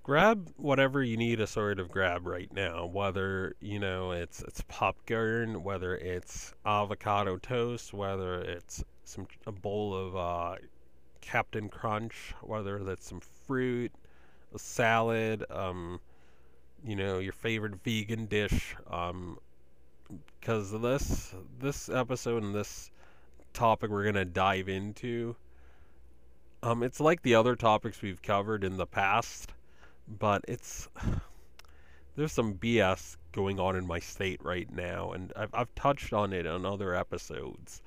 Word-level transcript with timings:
Grab 0.04 0.52
whatever 0.58 1.04
you 1.04 1.18
need 1.18 1.38
to 1.38 1.48
sort 1.48 1.80
of 1.80 1.90
grab 1.90 2.28
right 2.28 2.52
now, 2.54 2.86
whether 2.86 3.56
you 3.60 3.80
know 3.80 4.12
it's 4.12 4.42
it's 4.44 4.62
popcorn, 4.68 5.64
whether 5.64 5.96
it's 5.96 6.54
avocado 6.66 7.38
toast, 7.38 7.94
whether 7.94 8.40
it's 8.42 8.84
some 9.04 9.28
a 9.48 9.52
bowl 9.52 9.96
of 9.96 10.16
uh, 10.16 10.56
Captain 11.22 11.70
Crunch, 11.70 12.36
whether 12.42 12.84
that's 12.84 13.08
some 13.08 13.20
fruit, 13.20 13.92
a 14.54 14.60
salad, 14.60 15.44
um, 15.50 16.00
you 16.86 16.96
know 16.96 17.18
your 17.18 17.34
favorite 17.34 17.84
vegan 17.84 18.28
dish, 18.28 18.76
um, 18.92 19.40
because 20.40 20.72
this 20.72 21.34
this 21.60 21.90
episode 21.90 22.44
and 22.44 22.54
this 22.54 22.92
topic 23.56 23.90
we're 23.90 24.04
going 24.04 24.16
to 24.16 24.26
dive 24.26 24.70
into. 24.70 25.36
Um, 26.62 26.84
it's 26.84 27.00
like 27.00 27.22
the 27.22 27.36
other 27.36 27.56
topics 27.56 28.02
we've 28.02 28.22
covered 28.22 28.64
in 28.64 28.78
the 28.78 28.86
past, 28.86 29.54
but 30.08 30.44
it's 30.48 30.90
there's 32.16 32.32
some 32.32 32.56
BS 32.56 33.18
going 33.32 33.60
on 33.60 33.76
in 33.76 33.88
my 33.88 34.00
state 34.00 34.44
right 34.44 34.72
now, 34.72 35.12
and 35.12 35.34
I've 35.36 35.54
I've 35.54 35.74
touched 35.76 36.14
on 36.14 36.34
it 36.34 36.46
on 36.46 36.66
other 36.66 36.94
episodes, 36.94 37.82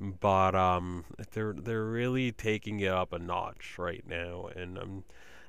but 0.00 0.54
um, 0.54 1.04
they're 1.32 1.54
they're 1.54 1.84
really 1.84 2.32
taking 2.32 2.80
it 2.80 2.92
up 2.92 3.12
a 3.12 3.18
notch 3.18 3.74
right 3.78 4.04
now, 4.06 4.48
and 4.54 4.78
um, 4.78 5.04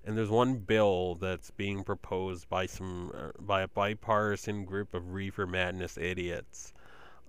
and 0.05 0.17
there's 0.17 0.29
one 0.29 0.55
bill 0.57 1.15
that's 1.15 1.51
being 1.51 1.83
proposed 1.83 2.47
by 2.49 2.65
some 2.65 3.11
uh, 3.13 3.31
by 3.39 3.61
a 3.61 3.67
bipartisan 3.67 4.65
group 4.65 4.93
of 4.93 5.13
reefer 5.13 5.45
madness 5.45 5.97
idiots 5.97 6.73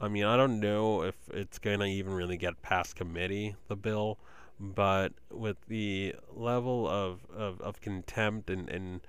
I 0.00 0.08
mean, 0.08 0.24
I 0.24 0.36
don't 0.36 0.60
know 0.60 1.02
if 1.02 1.16
it's 1.30 1.58
going 1.58 1.80
to 1.80 1.86
even 1.86 2.12
really 2.12 2.36
get 2.36 2.62
past 2.62 2.94
committee, 2.94 3.56
the 3.66 3.76
bill, 3.76 4.18
but 4.60 5.12
with 5.30 5.56
the 5.66 6.14
level 6.32 6.86
of, 6.86 7.20
of, 7.34 7.60
of 7.60 7.80
contempt 7.80 8.48
and, 8.48 8.68
and 8.68 9.00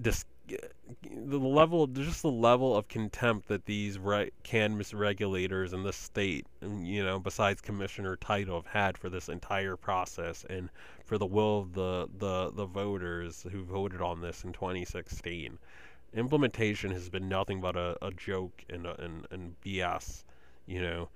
dis- 0.00 0.24
the 0.48 1.38
level, 1.38 1.86
just 1.86 2.22
the 2.22 2.30
level 2.30 2.76
of 2.76 2.88
contempt 2.88 3.48
that 3.48 3.66
these 3.66 3.98
re- 3.98 4.30
cannabis 4.42 4.92
regulators 4.94 5.72
in 5.72 5.82
the 5.82 5.92
state, 5.92 6.46
you 6.60 7.04
know, 7.04 7.18
besides 7.18 7.60
Commissioner 7.60 8.16
Title, 8.16 8.62
have 8.62 8.72
had 8.72 8.98
for 8.98 9.08
this 9.08 9.28
entire 9.28 9.76
process 9.76 10.44
and 10.48 10.70
for 11.04 11.18
the 11.18 11.26
will 11.26 11.60
of 11.60 11.74
the, 11.74 12.08
the, 12.18 12.50
the 12.52 12.66
voters 12.66 13.46
who 13.50 13.64
voted 13.64 14.00
on 14.00 14.20
this 14.20 14.44
in 14.44 14.52
2016 14.52 15.58
implementation 16.14 16.90
has 16.92 17.08
been 17.08 17.28
nothing 17.28 17.60
but 17.60 17.76
a, 17.76 17.96
a 18.02 18.10
joke 18.10 18.64
and, 18.70 18.86
and, 18.86 19.26
and 19.30 19.54
BS, 19.64 20.24
you 20.66 20.80
know. 20.80 21.08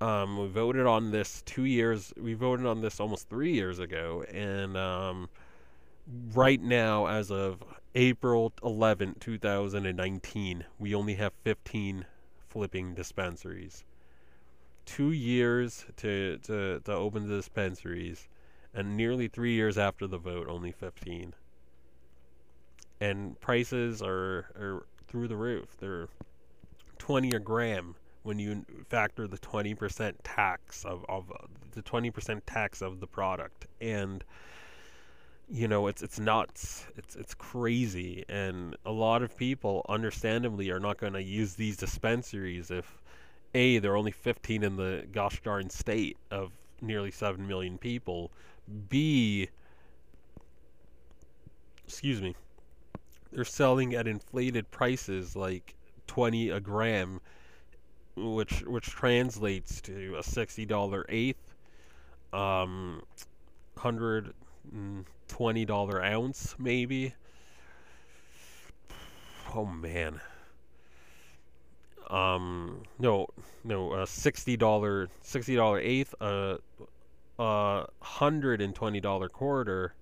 Um, 0.00 0.38
we 0.38 0.48
voted 0.48 0.86
on 0.86 1.12
this 1.12 1.42
two 1.46 1.64
years, 1.64 2.12
we 2.20 2.34
voted 2.34 2.66
on 2.66 2.80
this 2.80 3.00
almost 3.00 3.28
three 3.28 3.52
years 3.52 3.78
ago, 3.78 4.24
and 4.30 4.76
um, 4.76 5.28
right 6.34 6.60
now, 6.60 7.06
as 7.06 7.30
of 7.30 7.62
April 7.94 8.52
11, 8.62 9.16
2019, 9.20 10.64
we 10.78 10.94
only 10.94 11.14
have 11.14 11.32
15 11.44 12.04
flipping 12.48 12.94
dispensaries. 12.94 13.84
Two 14.84 15.12
years 15.12 15.86
to, 15.96 16.38
to, 16.38 16.80
to 16.80 16.92
open 16.92 17.28
the 17.28 17.36
dispensaries, 17.36 18.28
and 18.74 18.96
nearly 18.96 19.28
three 19.28 19.54
years 19.54 19.78
after 19.78 20.06
the 20.06 20.18
vote, 20.18 20.48
only 20.48 20.72
15 20.72 21.34
and 23.04 23.38
prices 23.40 24.00
are, 24.00 24.46
are 24.56 24.86
through 25.08 25.28
the 25.28 25.36
roof. 25.36 25.76
They're 25.78 26.08
20 26.98 27.30
a 27.32 27.38
gram 27.38 27.94
when 28.22 28.38
you 28.38 28.64
factor 28.88 29.26
the 29.26 29.36
20% 29.38 30.14
tax 30.24 30.84
of, 30.86 31.04
of 31.08 31.30
the 31.72 31.82
20% 31.82 32.40
tax 32.46 32.80
of 32.80 33.00
the 33.00 33.06
product. 33.06 33.66
And 33.80 34.24
you 35.50 35.68
know 35.68 35.88
it's 35.88 36.02
it's 36.02 36.18
nuts. 36.18 36.86
It's 36.96 37.16
it's 37.16 37.34
crazy. 37.34 38.24
And 38.30 38.76
a 38.86 38.90
lot 38.90 39.22
of 39.22 39.36
people 39.36 39.84
understandably 39.90 40.70
are 40.70 40.80
not 40.80 40.96
going 40.96 41.12
to 41.12 41.22
use 41.22 41.54
these 41.54 41.76
dispensaries 41.76 42.70
if 42.70 42.98
a 43.54 43.78
they're 43.78 43.96
only 43.96 44.12
15 44.12 44.62
in 44.62 44.76
the 44.76 45.06
gosh 45.12 45.42
darn 45.42 45.68
state 45.68 46.16
of 46.30 46.50
nearly 46.80 47.10
7 47.10 47.46
million 47.46 47.76
people. 47.76 48.30
B 48.88 49.50
excuse 51.86 52.22
me 52.22 52.34
they're 53.34 53.44
selling 53.44 53.94
at 53.94 54.06
inflated 54.06 54.70
prices 54.70 55.34
like 55.34 55.74
20 56.06 56.50
a 56.50 56.60
gram 56.60 57.20
which 58.16 58.62
which 58.62 58.86
translates 58.86 59.80
to 59.80 60.14
a 60.16 60.22
$60 60.22 61.04
eighth 61.08 61.54
um 62.32 63.02
120 63.74 65.64
dollar 65.64 66.02
ounce 66.02 66.54
maybe. 66.58 67.12
Oh 69.54 69.64
man. 69.64 70.20
Um 72.08 72.82
no 73.00 73.26
no 73.64 73.92
a 73.94 74.04
$60 74.04 74.58
$60 74.58 75.80
eighth 75.82 76.14
uh 76.20 76.56
uh 77.38 77.86
$120 78.02 79.30
quarter 79.32 79.94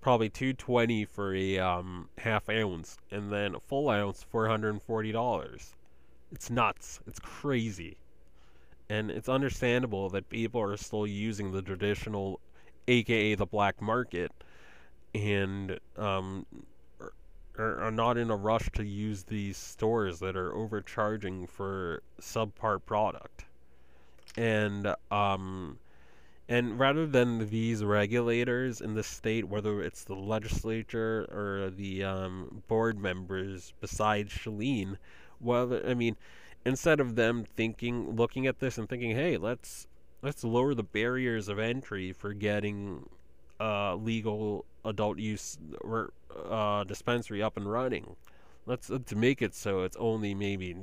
probably 0.00 0.28
220 0.28 1.04
for 1.04 1.34
a 1.34 1.58
um, 1.58 2.08
half 2.18 2.48
ounce 2.48 2.98
and 3.10 3.32
then 3.32 3.54
a 3.54 3.60
full 3.60 3.88
ounce 3.88 4.24
$440 4.32 5.74
it's 6.32 6.50
nuts. 6.50 7.00
It's 7.06 7.18
crazy. 7.18 7.96
And 8.88 9.10
it's 9.10 9.28
understandable 9.28 10.10
that 10.10 10.28
people 10.28 10.60
are 10.60 10.76
still 10.76 11.06
using 11.06 11.52
the 11.52 11.62
traditional 11.62 12.40
aka 12.88 13.34
the 13.34 13.46
black 13.46 13.80
market 13.80 14.32
and 15.14 15.78
um, 15.96 16.46
are, 17.58 17.80
are 17.82 17.90
not 17.90 18.16
in 18.16 18.30
a 18.30 18.36
rush 18.36 18.68
to 18.72 18.84
use 18.84 19.24
these 19.24 19.56
stores 19.56 20.18
that 20.20 20.36
are 20.36 20.54
overcharging 20.54 21.46
for 21.46 22.02
subpar 22.20 22.84
product. 22.84 23.44
And 24.36 24.94
um, 25.10 25.78
And 26.50 26.80
rather 26.80 27.06
than 27.06 27.48
these 27.48 27.84
regulators 27.84 28.80
in 28.80 28.94
the 28.94 29.04
state, 29.04 29.48
whether 29.48 29.80
it's 29.80 30.02
the 30.02 30.16
legislature 30.16 31.28
or 31.30 31.70
the 31.70 32.02
um, 32.02 32.64
board 32.66 32.98
members, 32.98 33.72
besides 33.80 34.32
Shaleen, 34.32 34.96
well, 35.40 35.80
I 35.86 35.94
mean, 35.94 36.16
instead 36.64 36.98
of 36.98 37.14
them 37.14 37.44
thinking, 37.44 38.16
looking 38.16 38.48
at 38.48 38.58
this 38.58 38.78
and 38.78 38.88
thinking, 38.88 39.12
hey, 39.12 39.36
let's 39.36 39.86
let's 40.22 40.42
lower 40.42 40.74
the 40.74 40.82
barriers 40.82 41.48
of 41.48 41.60
entry 41.60 42.12
for 42.12 42.32
getting 42.32 43.08
uh, 43.60 43.94
legal 43.94 44.64
adult 44.84 45.18
use 45.18 45.56
uh, 46.50 46.82
dispensary 46.82 47.42
up 47.44 47.56
and 47.56 47.70
running. 47.70 48.16
Let's 48.66 48.88
to 48.88 49.16
make 49.16 49.40
it 49.40 49.54
so 49.54 49.82
it's 49.84 49.96
only 49.96 50.34
maybe 50.34 50.74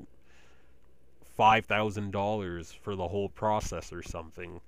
five 1.36 1.66
thousand 1.66 2.12
dollars 2.12 2.72
for 2.72 2.96
the 2.96 3.10
whole 3.10 3.28
process 3.30 3.92
or 3.92 4.02
something, 4.02 4.62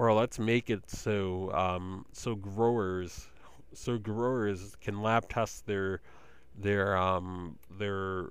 or 0.00 0.14
let's 0.14 0.38
make 0.38 0.70
it 0.70 0.88
so 0.88 1.52
um, 1.52 2.06
so 2.12 2.34
growers 2.34 3.28
so 3.74 3.98
growers 3.98 4.74
can 4.80 5.02
lab 5.02 5.28
test 5.28 5.66
their 5.66 6.00
their 6.58 6.96
um, 6.96 7.58
their 7.78 8.30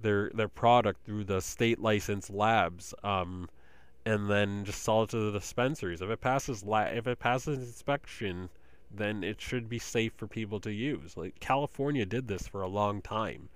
their 0.00 0.30
their 0.34 0.48
product 0.48 1.04
through 1.04 1.24
the 1.24 1.40
state 1.40 1.78
licensed 1.78 2.30
labs. 2.30 2.94
Um, 3.04 3.50
and 4.04 4.28
then 4.28 4.64
just 4.64 4.82
sell 4.82 5.04
it 5.04 5.10
to 5.10 5.30
the 5.30 5.38
dispensaries. 5.38 6.00
If 6.00 6.10
it 6.10 6.20
passes 6.20 6.64
la- 6.64 6.90
if 7.00 7.06
it 7.06 7.18
passes 7.18 7.58
inspection, 7.58 8.48
then 8.90 9.22
it 9.22 9.40
should 9.40 9.68
be 9.68 9.78
safe 9.78 10.12
for 10.16 10.26
people 10.26 10.58
to 10.60 10.72
use. 10.72 11.18
Like 11.18 11.38
California 11.38 12.06
did 12.06 12.26
this 12.28 12.48
for 12.48 12.62
a 12.62 12.68
long 12.68 13.02
time, 13.02 13.50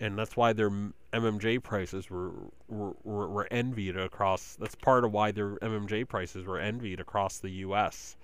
and 0.00 0.18
that's 0.18 0.36
why 0.36 0.52
their 0.52 0.70
MMJ 1.12 1.62
prices 1.62 2.10
were 2.10 2.32
were, 2.68 2.94
were, 3.04 3.48
envied 3.50 3.96
across. 3.96 4.56
That's 4.56 4.74
part 4.74 5.04
of 5.04 5.12
why 5.12 5.30
their 5.30 5.56
MMJ 5.56 6.08
prices 6.08 6.44
were 6.44 6.58
envied 6.58 7.00
across 7.00 7.38
the 7.38 7.50
U.S. 7.50 8.16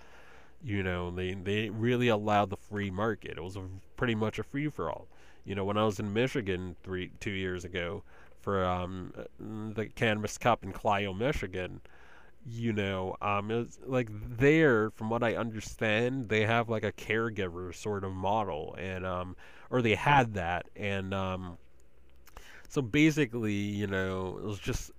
You 0.63 0.83
know, 0.83 1.11
they 1.11 1.35
they 1.35 1.71
really 1.71 2.09
allowed 2.09 2.51
the 2.51 2.57
free 2.57 2.91
market. 2.91 3.39
It 3.39 3.43
was 3.43 3.57
a, 3.57 3.65
pretty 3.97 4.15
much 4.15 4.39
a 4.39 4.43
free 4.43 4.69
for 4.69 4.91
all. 4.91 5.07
You 5.45 5.55
know, 5.55 5.65
when 5.65 5.79
I 5.79 5.85
was 5.85 6.01
in 6.01 6.13
Michigan 6.13 6.77
three 6.83 7.13
two 7.21 7.31
years 7.31 7.65
ago, 7.65 8.03
for 8.41 8.65
um, 8.65 9.13
the 9.39 9.87
Cannabis 9.87 10.39
Cup 10.39 10.65
in 10.65 10.73
Clio, 10.73 11.13
Michigan. 11.13 11.81
You 12.47 12.73
know, 12.73 13.17
um, 13.21 13.51
it's 13.51 13.79
like 13.85 14.09
there, 14.39 14.91
from 14.91 15.11
what 15.11 15.23
I 15.23 15.37
understand, 15.37 16.31
they 16.31 16.47
have 16.47 16.71
like 16.71 16.85
a 16.85 16.93
caregiver 16.93 17.75
sort 17.75 18.03
of 18.03 18.13
model, 18.13 18.75
and 18.79 19.05
um, 19.05 19.37
or 19.71 19.83
they 19.83 19.95
had 19.95 20.35
that, 20.35 20.67
and 20.77 21.15
um, 21.15 21.59
so 22.69 22.83
basically, 22.83 23.55
you 23.55 23.87
know, 23.87 24.39
it 24.39 24.45
was 24.45 24.59
just 24.59 24.91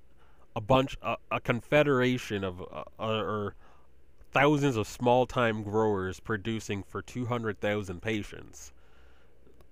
a 0.55 0.61
bunch, 0.61 0.97
a, 1.01 1.17
a 1.31 1.39
confederation 1.39 2.43
of, 2.43 2.61
uh, 2.61 2.83
or 2.99 3.55
thousands 4.31 4.75
of 4.75 4.87
small-time 4.87 5.63
growers 5.63 6.19
producing 6.19 6.83
for 6.83 7.01
200,000 7.01 8.01
patients 8.01 8.73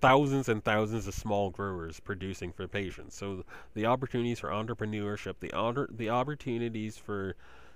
thousands 0.02 0.48
and 0.50 0.64
thousands 0.64 1.08
of 1.08 1.14
small 1.14 1.50
growers 1.50 2.00
producing 2.00 2.52
for 2.52 2.68
patients. 2.68 3.16
So 3.16 3.44
the 3.74 3.86
opportunities 3.86 4.40
for 4.40 4.50
entrepreneurship, 4.50 5.36
the 5.40 5.52
honor, 5.54 5.88
the 5.92 6.10
opportunities 6.10 6.98
for 6.98 7.36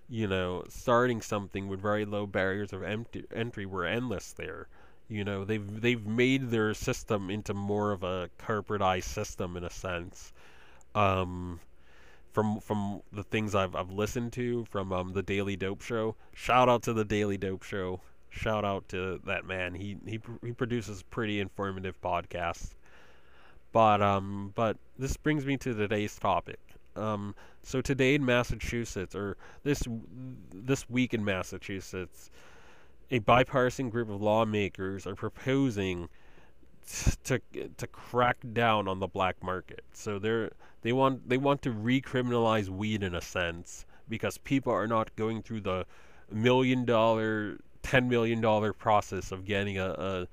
you 0.09 0.27
know 0.27 0.63
starting 0.69 1.21
something 1.21 1.67
with 1.67 1.81
very 1.81 2.05
low 2.05 2.25
barriers 2.25 2.73
of 2.73 2.83
empty, 2.83 3.25
entry 3.33 3.65
were 3.65 3.85
endless 3.85 4.31
there. 4.33 4.67
You 5.09 5.23
know 5.23 5.45
they've 5.45 5.81
they've 5.81 6.05
made 6.05 6.49
their 6.49 6.73
system 6.73 7.29
into 7.29 7.53
more 7.53 7.91
of 7.91 8.03
a 8.03 8.29
corporatized 8.39 9.03
system 9.03 9.57
in 9.57 9.63
a 9.63 9.69
sense. 9.69 10.33
Um, 10.95 11.59
from 12.31 12.59
from 12.59 13.01
the 13.11 13.23
things 13.23 13.55
I've 13.55 13.75
I've 13.75 13.91
listened 13.91 14.33
to 14.33 14.65
from 14.65 14.91
um, 14.91 15.13
the 15.13 15.23
Daily 15.23 15.55
Dope 15.55 15.81
Show. 15.81 16.15
Shout 16.33 16.69
out 16.69 16.83
to 16.83 16.93
the 16.93 17.05
Daily 17.05 17.37
Dope 17.37 17.63
Show 17.63 18.01
shout 18.33 18.65
out 18.65 18.87
to 18.89 19.19
that 19.25 19.45
man. 19.45 19.73
He 19.75 19.97
he 20.05 20.19
he 20.43 20.51
produces 20.51 21.03
pretty 21.03 21.39
informative 21.39 21.99
podcasts. 22.01 22.71
But 23.71 24.01
um 24.01 24.51
but 24.55 24.77
this 24.97 25.17
brings 25.17 25.45
me 25.45 25.57
to 25.57 25.73
today's 25.73 26.17
topic. 26.17 26.59
Um 26.95 27.35
so 27.61 27.81
today 27.81 28.15
in 28.15 28.25
Massachusetts 28.25 29.15
or 29.15 29.37
this 29.63 29.83
this 30.53 30.89
week 30.89 31.13
in 31.13 31.23
Massachusetts 31.23 32.29
a 33.11 33.19
bipartisan 33.19 33.89
group 33.89 34.09
of 34.09 34.21
lawmakers 34.21 35.05
are 35.05 35.15
proposing 35.15 36.09
to 37.23 37.39
to 37.77 37.87
crack 37.87 38.37
down 38.53 38.87
on 38.87 38.99
the 38.99 39.07
black 39.07 39.41
market. 39.43 39.83
So 39.93 40.19
they're 40.19 40.51
they 40.81 40.91
want 40.91 41.29
they 41.29 41.37
want 41.37 41.61
to 41.63 41.69
recriminalize 41.71 42.69
weed 42.69 43.03
in 43.03 43.15
a 43.15 43.21
sense 43.21 43.85
because 44.09 44.37
people 44.37 44.73
are 44.73 44.87
not 44.87 45.15
going 45.15 45.41
through 45.43 45.61
the 45.61 45.85
million 46.31 46.85
dollar 46.85 47.59
ten 47.83 48.09
million 48.09 48.41
dollar 48.41 48.73
process 48.73 49.31
of 49.31 49.45
getting 49.45 49.77
a, 49.77 49.89
a 49.89 50.27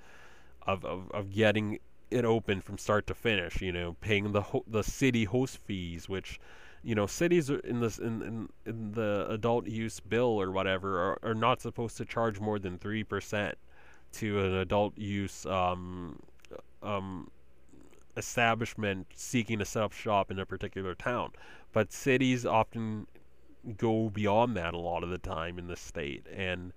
of, 0.66 0.84
of 0.84 1.10
of 1.12 1.32
getting 1.32 1.78
it 2.10 2.24
open 2.24 2.60
from 2.60 2.78
start 2.78 3.06
to 3.06 3.14
finish. 3.14 3.62
You 3.62 3.72
know, 3.72 3.96
paying 4.00 4.32
the 4.32 4.42
ho- 4.42 4.64
the 4.66 4.82
city 4.82 5.24
host 5.24 5.58
fees, 5.58 6.08
which 6.08 6.40
you 6.82 6.94
know 6.94 7.06
cities 7.06 7.50
in 7.50 7.80
this 7.80 7.98
in, 7.98 8.22
in, 8.22 8.48
in 8.64 8.92
the 8.92 9.26
adult 9.28 9.66
use 9.66 10.00
bill 10.00 10.40
or 10.40 10.50
whatever 10.50 10.98
are, 10.98 11.18
are 11.22 11.34
not 11.34 11.60
supposed 11.60 11.96
to 11.96 12.04
charge 12.04 12.40
more 12.40 12.58
than 12.58 12.78
three 12.78 13.04
percent 13.04 13.56
to 14.12 14.40
an 14.40 14.54
adult 14.54 14.96
use 14.98 15.46
um, 15.46 16.18
um, 16.82 17.30
establishment 18.16 19.06
seeking 19.14 19.58
to 19.58 19.64
set 19.64 19.82
up 19.82 19.92
shop 19.92 20.30
in 20.30 20.38
a 20.38 20.46
particular 20.46 20.94
town. 20.94 21.30
But 21.72 21.92
cities 21.92 22.44
often 22.44 23.06
go 23.76 24.08
beyond 24.10 24.56
that 24.56 24.74
a 24.74 24.78
lot 24.78 25.04
of 25.04 25.10
the 25.10 25.18
time 25.18 25.58
in 25.58 25.66
the 25.66 25.76
state. 25.76 26.26
And 26.34 26.72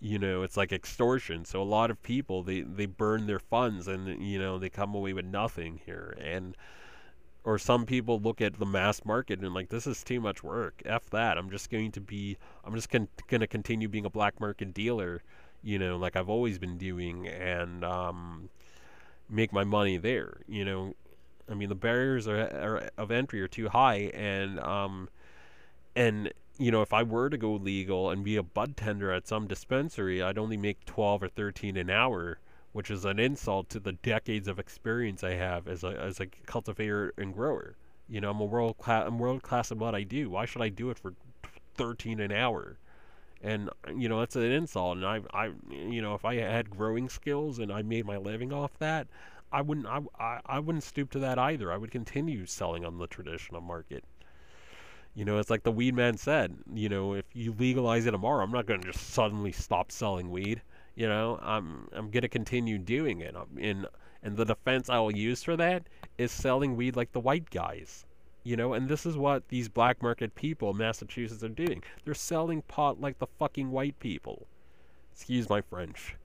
you 0.00 0.18
know 0.18 0.42
it's 0.42 0.56
like 0.56 0.72
extortion. 0.72 1.44
So 1.44 1.60
a 1.62 1.64
lot 1.64 1.90
of 1.90 2.02
people 2.02 2.42
they 2.42 2.60
they 2.60 2.86
burn 2.86 3.26
their 3.26 3.40
funds 3.40 3.88
and 3.88 4.22
you 4.22 4.38
know 4.38 4.58
they 4.58 4.68
come 4.68 4.94
away 4.94 5.12
with 5.12 5.24
nothing 5.24 5.80
here. 5.84 6.16
And 6.20 6.56
or 7.48 7.58
some 7.58 7.86
people 7.86 8.20
look 8.20 8.42
at 8.42 8.58
the 8.58 8.66
mass 8.66 9.06
market 9.06 9.40
and 9.40 9.54
like 9.54 9.70
this 9.70 9.86
is 9.86 10.04
too 10.04 10.20
much 10.20 10.42
work. 10.42 10.82
F 10.84 11.08
that. 11.08 11.38
I'm 11.38 11.48
just 11.48 11.70
going 11.70 11.90
to 11.92 12.00
be 12.00 12.36
i'm 12.62 12.74
just 12.74 12.90
con- 12.90 13.08
going 13.26 13.40
to 13.40 13.46
continue 13.46 13.88
being 13.88 14.04
a 14.04 14.10
black 14.10 14.38
market 14.38 14.74
dealer 14.74 15.22
you 15.62 15.78
know 15.78 15.96
like 15.96 16.14
i've 16.14 16.28
always 16.28 16.58
been 16.58 16.76
doing 16.76 17.26
and 17.26 17.82
um, 17.82 18.50
make 19.30 19.50
my 19.50 19.64
money 19.64 19.96
there 19.96 20.40
you 20.46 20.64
know. 20.64 20.94
I 21.50 21.54
mean 21.54 21.70
the 21.70 21.74
barriers 21.74 22.28
are, 22.28 22.38
are 22.38 22.90
of 22.98 23.10
entry 23.10 23.40
are 23.40 23.48
too 23.48 23.70
high 23.70 24.10
and 24.12 24.60
um 24.60 25.08
and 25.96 26.30
you 26.58 26.72
know, 26.72 26.82
if 26.82 26.92
I 26.92 27.04
were 27.04 27.30
to 27.30 27.38
go 27.38 27.52
legal 27.52 28.10
and 28.10 28.24
be 28.24 28.36
a 28.36 28.42
bud 28.42 28.76
tender 28.76 29.12
at 29.12 29.28
some 29.28 29.46
dispensary, 29.46 30.20
I'd 30.20 30.38
only 30.38 30.56
make 30.56 30.84
12 30.86 31.22
or 31.22 31.28
13 31.28 31.76
an 31.76 31.88
hour, 31.88 32.40
which 32.72 32.90
is 32.90 33.04
an 33.04 33.18
insult 33.18 33.68
to 33.70 33.80
the 33.80 33.92
decades 33.92 34.48
of 34.48 34.58
experience 34.58 35.24
I 35.24 35.34
have 35.34 35.68
as 35.68 35.84
a 35.84 35.88
as 35.88 36.20
a 36.20 36.26
cultivator 36.26 37.12
and 37.16 37.34
grower. 37.34 37.76
You 38.08 38.20
know, 38.20 38.30
I'm 38.30 38.40
a 38.40 38.44
world 38.44 38.78
class 38.78 39.04
I'm 39.06 39.18
world 39.18 39.42
class 39.42 39.70
in 39.70 39.78
what 39.78 39.94
I 39.94 40.02
do. 40.02 40.30
Why 40.30 40.44
should 40.44 40.62
I 40.62 40.68
do 40.68 40.90
it 40.90 40.98
for 40.98 41.14
13 41.74 42.20
an 42.20 42.32
hour? 42.32 42.78
And 43.42 43.70
you 43.96 44.08
know, 44.08 44.20
that's 44.20 44.36
an 44.36 44.42
insult 44.42 44.98
and 44.98 45.06
I 45.06 45.20
I 45.32 45.52
you 45.70 46.02
know, 46.02 46.14
if 46.14 46.24
I 46.24 46.36
had 46.36 46.70
growing 46.70 47.08
skills 47.08 47.58
and 47.58 47.72
I 47.72 47.82
made 47.82 48.06
my 48.06 48.16
living 48.16 48.52
off 48.52 48.78
that, 48.78 49.06
I 49.52 49.62
wouldn't 49.62 49.86
I, 49.86 50.00
I, 50.18 50.40
I 50.46 50.58
wouldn't 50.58 50.84
stoop 50.84 51.10
to 51.12 51.18
that 51.20 51.38
either. 51.38 51.72
I 51.72 51.76
would 51.76 51.90
continue 51.90 52.46
selling 52.46 52.84
on 52.84 52.98
the 52.98 53.06
traditional 53.06 53.60
market. 53.60 54.04
You 55.14 55.24
know, 55.24 55.38
it's 55.38 55.50
like 55.50 55.62
the 55.64 55.72
weed 55.72 55.94
man 55.94 56.16
said. 56.16 56.56
You 56.72 56.88
know, 56.88 57.14
if 57.14 57.24
you 57.34 57.52
legalize 57.52 58.06
it 58.06 58.12
tomorrow, 58.12 58.44
I'm 58.44 58.52
not 58.52 58.66
going 58.66 58.80
to 58.82 58.92
just 58.92 59.10
suddenly 59.10 59.52
stop 59.52 59.90
selling 59.90 60.30
weed. 60.30 60.62
You 60.98 61.06
know, 61.08 61.38
I'm 61.40 61.88
I'm 61.92 62.10
to 62.10 62.28
continue 62.28 62.76
doing 62.76 63.20
it. 63.20 63.36
And 63.62 63.86
and 64.20 64.36
the 64.36 64.44
defense 64.44 64.90
I 64.90 64.98
will 64.98 65.14
use 65.14 65.44
for 65.44 65.56
that 65.56 65.84
is 66.18 66.32
selling 66.32 66.74
weed 66.74 66.96
like 66.96 67.12
the 67.12 67.20
white 67.20 67.50
guys. 67.50 68.04
You 68.42 68.56
know, 68.56 68.72
and 68.72 68.88
this 68.88 69.06
is 69.06 69.16
what 69.16 69.46
these 69.48 69.68
black 69.68 70.02
market 70.02 70.34
people 70.34 70.70
in 70.70 70.76
Massachusetts 70.78 71.44
are 71.44 71.50
doing. 71.50 71.84
They're 72.04 72.14
selling 72.14 72.62
pot 72.62 73.00
like 73.00 73.20
the 73.20 73.28
fucking 73.38 73.70
white 73.70 73.96
people. 74.00 74.48
Excuse 75.12 75.48
my 75.48 75.60
French. 75.60 76.16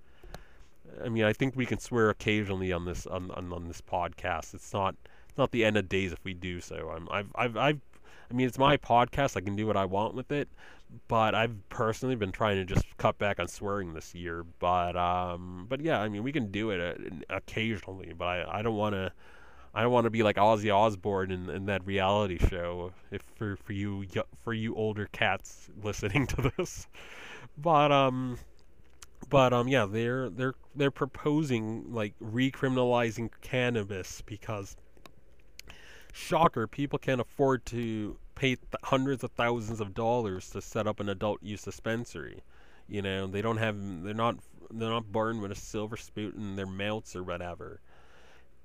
I 1.05 1.09
mean, 1.09 1.23
I 1.23 1.33
think 1.33 1.55
we 1.55 1.67
can 1.67 1.77
swear 1.77 2.09
occasionally 2.09 2.73
on 2.73 2.85
this 2.85 3.05
on, 3.05 3.29
on, 3.29 3.53
on 3.53 3.67
this 3.67 3.79
podcast. 3.79 4.55
It's 4.55 4.73
not 4.73 4.95
it's 5.29 5.37
not 5.37 5.51
the 5.51 5.65
end 5.65 5.77
of 5.77 5.87
days 5.87 6.11
if 6.11 6.23
we 6.23 6.33
do 6.33 6.59
so. 6.59 6.89
I'm, 6.89 7.07
I've 7.11 7.31
I've 7.35 7.57
I've 7.57 7.81
I 8.33 8.35
mean, 8.35 8.47
it's 8.47 8.57
my 8.57 8.77
podcast. 8.77 9.37
I 9.37 9.41
can 9.41 9.55
do 9.55 9.67
what 9.67 9.77
I 9.77 9.85
want 9.85 10.15
with 10.15 10.31
it. 10.31 10.49
But 11.07 11.35
I've 11.35 11.55
personally 11.69 12.15
been 12.15 12.31
trying 12.31 12.55
to 12.57 12.65
just 12.65 12.85
cut 12.97 13.17
back 13.17 13.39
on 13.39 13.47
swearing 13.47 13.93
this 13.93 14.15
year. 14.15 14.43
But 14.59 14.95
um, 14.95 15.67
but 15.69 15.81
yeah, 15.81 16.01
I 16.01 16.09
mean, 16.09 16.23
we 16.23 16.31
can 16.31 16.51
do 16.51 16.71
it 16.71 16.79
uh, 17.29 17.35
occasionally. 17.35 18.13
But 18.17 18.25
I, 18.25 18.59
I 18.59 18.61
don't 18.61 18.75
want 18.75 18.93
to. 18.93 19.11
I 19.75 19.81
don't 19.81 19.91
want 19.91 20.05
to 20.05 20.11
be 20.11 20.21
like 20.21 20.35
Ozzy 20.35 20.73
Osbourne 20.73 21.31
in, 21.31 21.49
in 21.49 21.65
that 21.65 21.85
reality 21.85 22.37
show. 22.37 22.91
If 23.11 23.23
for 23.35 23.55
for 23.55 23.73
you 23.73 24.05
for 24.43 24.53
you 24.53 24.75
older 24.75 25.07
cats 25.11 25.69
listening 25.83 26.27
to 26.27 26.51
this, 26.57 26.87
but 27.57 27.91
um, 27.91 28.37
but 29.29 29.51
um, 29.51 29.67
yeah, 29.67 29.87
they're 29.89 30.29
they're 30.29 30.55
they're 30.75 30.91
proposing 30.91 31.91
like 31.91 32.13
recriminalizing 32.19 33.29
cannabis 33.41 34.21
because 34.21 34.75
shocker, 36.13 36.67
people 36.67 36.99
can't 36.99 37.19
afford 37.19 37.65
to 37.65 38.15
pay 38.35 38.55
th- 38.55 38.67
hundreds 38.83 39.23
of 39.23 39.31
thousands 39.31 39.79
of 39.79 39.93
dollars 39.93 40.49
to 40.51 40.61
set 40.61 40.87
up 40.87 40.99
an 40.99 41.09
adult 41.09 41.41
use 41.43 41.63
dispensary. 41.63 42.43
You 42.87 43.01
know, 43.01 43.27
they 43.27 43.41
don't 43.41 43.57
have 43.57 43.77
they're 44.03 44.13
not 44.13 44.37
they're 44.71 44.89
not 44.89 45.11
born 45.11 45.41
with 45.41 45.51
a 45.51 45.55
silver 45.55 45.97
spoon 45.97 46.33
in 46.37 46.55
their 46.55 46.65
mouths 46.65 47.15
or 47.15 47.23
whatever. 47.23 47.79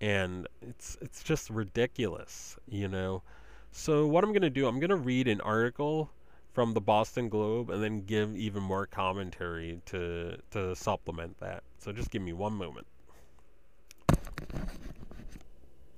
And 0.00 0.46
it's 0.62 0.96
it's 1.00 1.22
just 1.22 1.50
ridiculous, 1.50 2.56
you 2.68 2.88
know. 2.88 3.22
So 3.70 4.06
what 4.06 4.24
I'm 4.24 4.30
going 4.30 4.42
to 4.42 4.50
do, 4.50 4.66
I'm 4.66 4.80
going 4.80 4.90
to 4.90 4.96
read 4.96 5.28
an 5.28 5.40
article 5.40 6.10
from 6.52 6.74
the 6.74 6.80
Boston 6.80 7.28
Globe 7.28 7.70
and 7.70 7.82
then 7.82 8.00
give 8.00 8.36
even 8.36 8.62
more 8.62 8.86
commentary 8.86 9.80
to 9.86 10.38
to 10.50 10.74
supplement 10.74 11.38
that. 11.40 11.62
So 11.78 11.92
just 11.92 12.10
give 12.10 12.22
me 12.22 12.32
one 12.32 12.54
moment. 12.54 12.86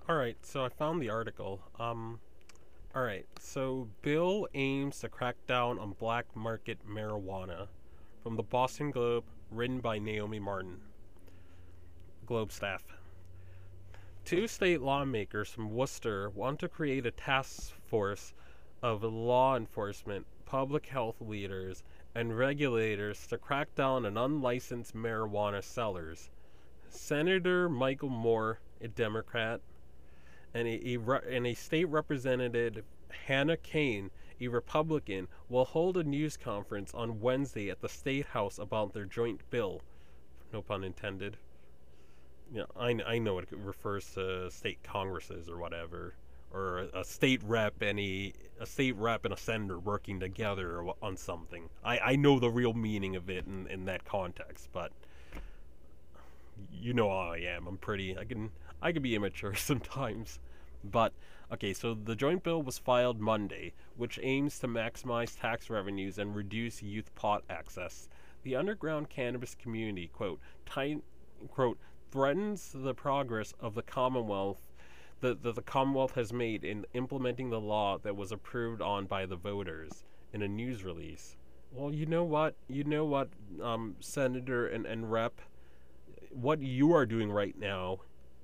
All 0.09 0.17
right, 0.17 0.37
so 0.43 0.65
I 0.65 0.69
found 0.69 1.01
the 1.01 1.09
article. 1.11 1.61
Um 1.79 2.21
all 2.93 3.03
right, 3.03 3.27
so 3.39 3.87
bill 4.03 4.49
aims 4.55 4.99
to 4.99 5.09
crack 5.09 5.37
down 5.47 5.79
on 5.79 5.93
black 5.93 6.27
market 6.35 6.79
marijuana 6.89 7.69
from 8.21 8.35
the 8.35 8.43
Boston 8.43 8.91
Globe, 8.91 9.25
written 9.53 9.79
by 9.79 10.01
Naomi 10.01 10.41
Martin. 10.41 10.81
Globe 12.27 12.51
staff. 12.51 12.83
Two 14.25 14.49
state 14.49 14.81
lawmakers 14.81 15.49
from 15.49 15.71
Worcester 15.71 16.31
want 16.31 16.59
to 16.61 16.69
create 16.69 17.07
a 17.07 17.13
task 17.13 17.73
force 17.87 18.35
of 18.83 19.05
law 19.05 19.57
enforcement, 19.57 20.27
public 20.45 20.87
health 20.87 21.21
leaders, 21.21 21.85
and 22.17 22.37
regulators 22.37 23.25
to 23.29 23.39
crack 23.39 23.73
down 23.77 24.05
on 24.05 24.17
unlicensed 24.17 24.97
marijuana 24.97 25.63
sellers. 25.63 26.29
Senator 26.89 27.69
Michael 27.69 28.09
Moore, 28.09 28.59
a 28.81 28.89
Democrat, 28.89 29.61
and 30.55 30.67
a, 30.67 30.95
a, 30.95 31.13
and 31.29 31.47
a 31.47 31.55
state 31.55 31.89
representative, 31.89 32.85
Hannah 33.27 33.57
Kane, 33.57 34.11
a 34.41 34.49
Republican, 34.49 35.29
will 35.49 35.65
hold 35.65 35.97
a 35.97 36.05
news 36.05 36.37
conference 36.37 36.95
on 36.95 37.21
Wednesday 37.21 37.71
at 37.71 37.81
the 37.81 37.89
State 37.89 38.27
House 38.27 38.59
about 38.59 38.93
their 38.93 39.05
joint 39.05 39.41
bill. 39.51 39.83
No 40.53 40.63
pun 40.63 40.85
intended. 40.85 41.37
Yeah, 42.53 42.65
I, 42.77 42.99
I 43.07 43.19
know 43.19 43.39
it 43.39 43.49
refers 43.53 44.13
to 44.15 44.51
state 44.51 44.83
congresses 44.83 45.49
or 45.49 45.59
whatever, 45.59 46.15
or 46.53 46.89
a, 46.93 47.01
a 47.01 47.05
state 47.05 47.41
rep 47.45 47.81
and 47.81 48.01
a, 48.01 48.33
a 48.59 48.67
state 48.67 48.97
rep 48.97 49.25
and 49.25 49.33
a 49.33 49.37
senator 49.37 49.79
working 49.79 50.19
together 50.19 50.85
on 51.01 51.17
something. 51.17 51.69
I, 51.85 51.99
I 51.99 52.17
know 52.17 52.41
the 52.41 52.51
real 52.51 52.73
meaning 52.73 53.15
of 53.15 53.31
it 53.31 53.47
in, 53.47 53.69
in 53.69 53.85
that 53.85 54.05
context, 54.05 54.69
but 54.73 54.91
you 56.73 56.93
know 56.93 57.09
how 57.09 57.33
I 57.33 57.39
am. 57.39 57.69
I'm 57.69 57.77
pretty. 57.77 58.19
I 58.19 58.25
can 58.25 58.51
I 58.83 58.93
can 58.93 59.03
be 59.03 59.15
immature 59.15 59.55
sometimes. 59.57 60.39
But 60.83 61.13
okay, 61.53 61.73
so 61.73 61.95
the 61.95 62.17
joint 62.17 62.43
bill 62.43 62.63
was 62.63 62.79
filed 62.79 63.21
Monday, 63.21 63.75
which 63.97 64.19
aims 64.23 64.59
to 64.61 64.69
maximize 64.69 65.39
tax 65.39 65.69
revenues 65.69 66.19
and 66.19 66.35
reduce 66.35 66.83
youth 66.83 67.15
pot 67.15 67.45
access. 67.51 68.09
The 68.43 68.57
underground 68.57 69.11
cannabis 69.11 69.55
community, 69.55 70.09
quote, 70.09 70.41
quote, 71.49 71.79
threatens 72.11 72.73
the 72.75 72.95
progress 72.95 73.53
of 73.61 73.75
the 73.75 73.83
Commonwealth 73.83 74.63
that 75.21 75.43
the, 75.43 75.53
the 75.53 75.63
Commonwealth 75.63 76.15
has 76.15 76.33
made 76.33 76.65
in 76.65 76.87
implementing 76.95 77.51
the 77.51 77.61
law 77.61 77.99
that 77.99 78.17
was 78.17 78.33
approved 78.33 78.81
on 78.81 79.05
by 79.05 79.27
the 79.27 79.37
voters 79.37 80.05
in 80.33 80.41
a 80.41 80.49
news 80.49 80.83
release. 80.83 81.37
Well, 81.73 81.95
you 81.95 82.07
know 82.07 82.25
what? 82.25 82.55
You 82.69 82.85
know 82.85 83.05
what, 83.05 83.29
um, 83.63 83.97
Senator 84.01 84.67
and, 84.67 84.87
and 84.87 85.13
Rep? 85.13 85.41
What 86.31 86.63
you 86.63 86.95
are 86.95 87.07
doing 87.07 87.31
right 87.31 87.57
now 87.59 88.01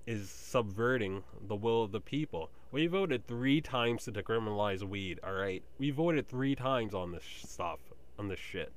is 0.06 0.30
subverting 0.30 1.24
the 1.48 1.56
will 1.56 1.82
of 1.82 1.92
the 1.92 2.00
people. 2.00 2.50
We 2.70 2.86
voted 2.86 3.26
three 3.26 3.60
times 3.60 4.04
to 4.04 4.12
decriminalize 4.12 4.82
weed, 4.82 5.18
alright? 5.26 5.62
We 5.78 5.90
voted 5.90 6.28
three 6.28 6.54
times 6.54 6.94
on 6.94 7.12
this 7.12 7.24
stuff, 7.24 7.80
on 8.18 8.28
this 8.28 8.38
shit. 8.38 8.72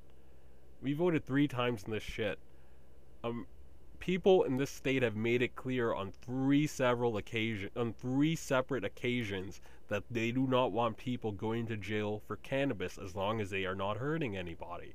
We 0.81 0.93
voted 0.93 1.25
three 1.25 1.47
times 1.47 1.83
on 1.85 1.91
this 1.91 2.03
shit. 2.03 2.39
Um, 3.23 3.45
people 3.99 4.43
in 4.43 4.57
this 4.57 4.71
state 4.71 5.03
have 5.03 5.15
made 5.15 5.41
it 5.41 5.55
clear 5.55 5.93
on 5.93 6.11
three 6.11 6.65
several 6.65 7.17
occasions, 7.17 7.71
on 7.75 7.93
three 7.93 8.35
separate 8.35 8.83
occasions, 8.83 9.61
that 9.89 10.03
they 10.09 10.31
do 10.31 10.47
not 10.47 10.71
want 10.71 10.97
people 10.97 11.31
going 11.31 11.67
to 11.67 11.77
jail 11.77 12.21
for 12.27 12.37
cannabis 12.37 12.97
as 12.97 13.15
long 13.15 13.41
as 13.41 13.49
they 13.49 13.65
are 13.65 13.75
not 13.75 13.97
hurting 13.97 14.37
anybody. 14.37 14.93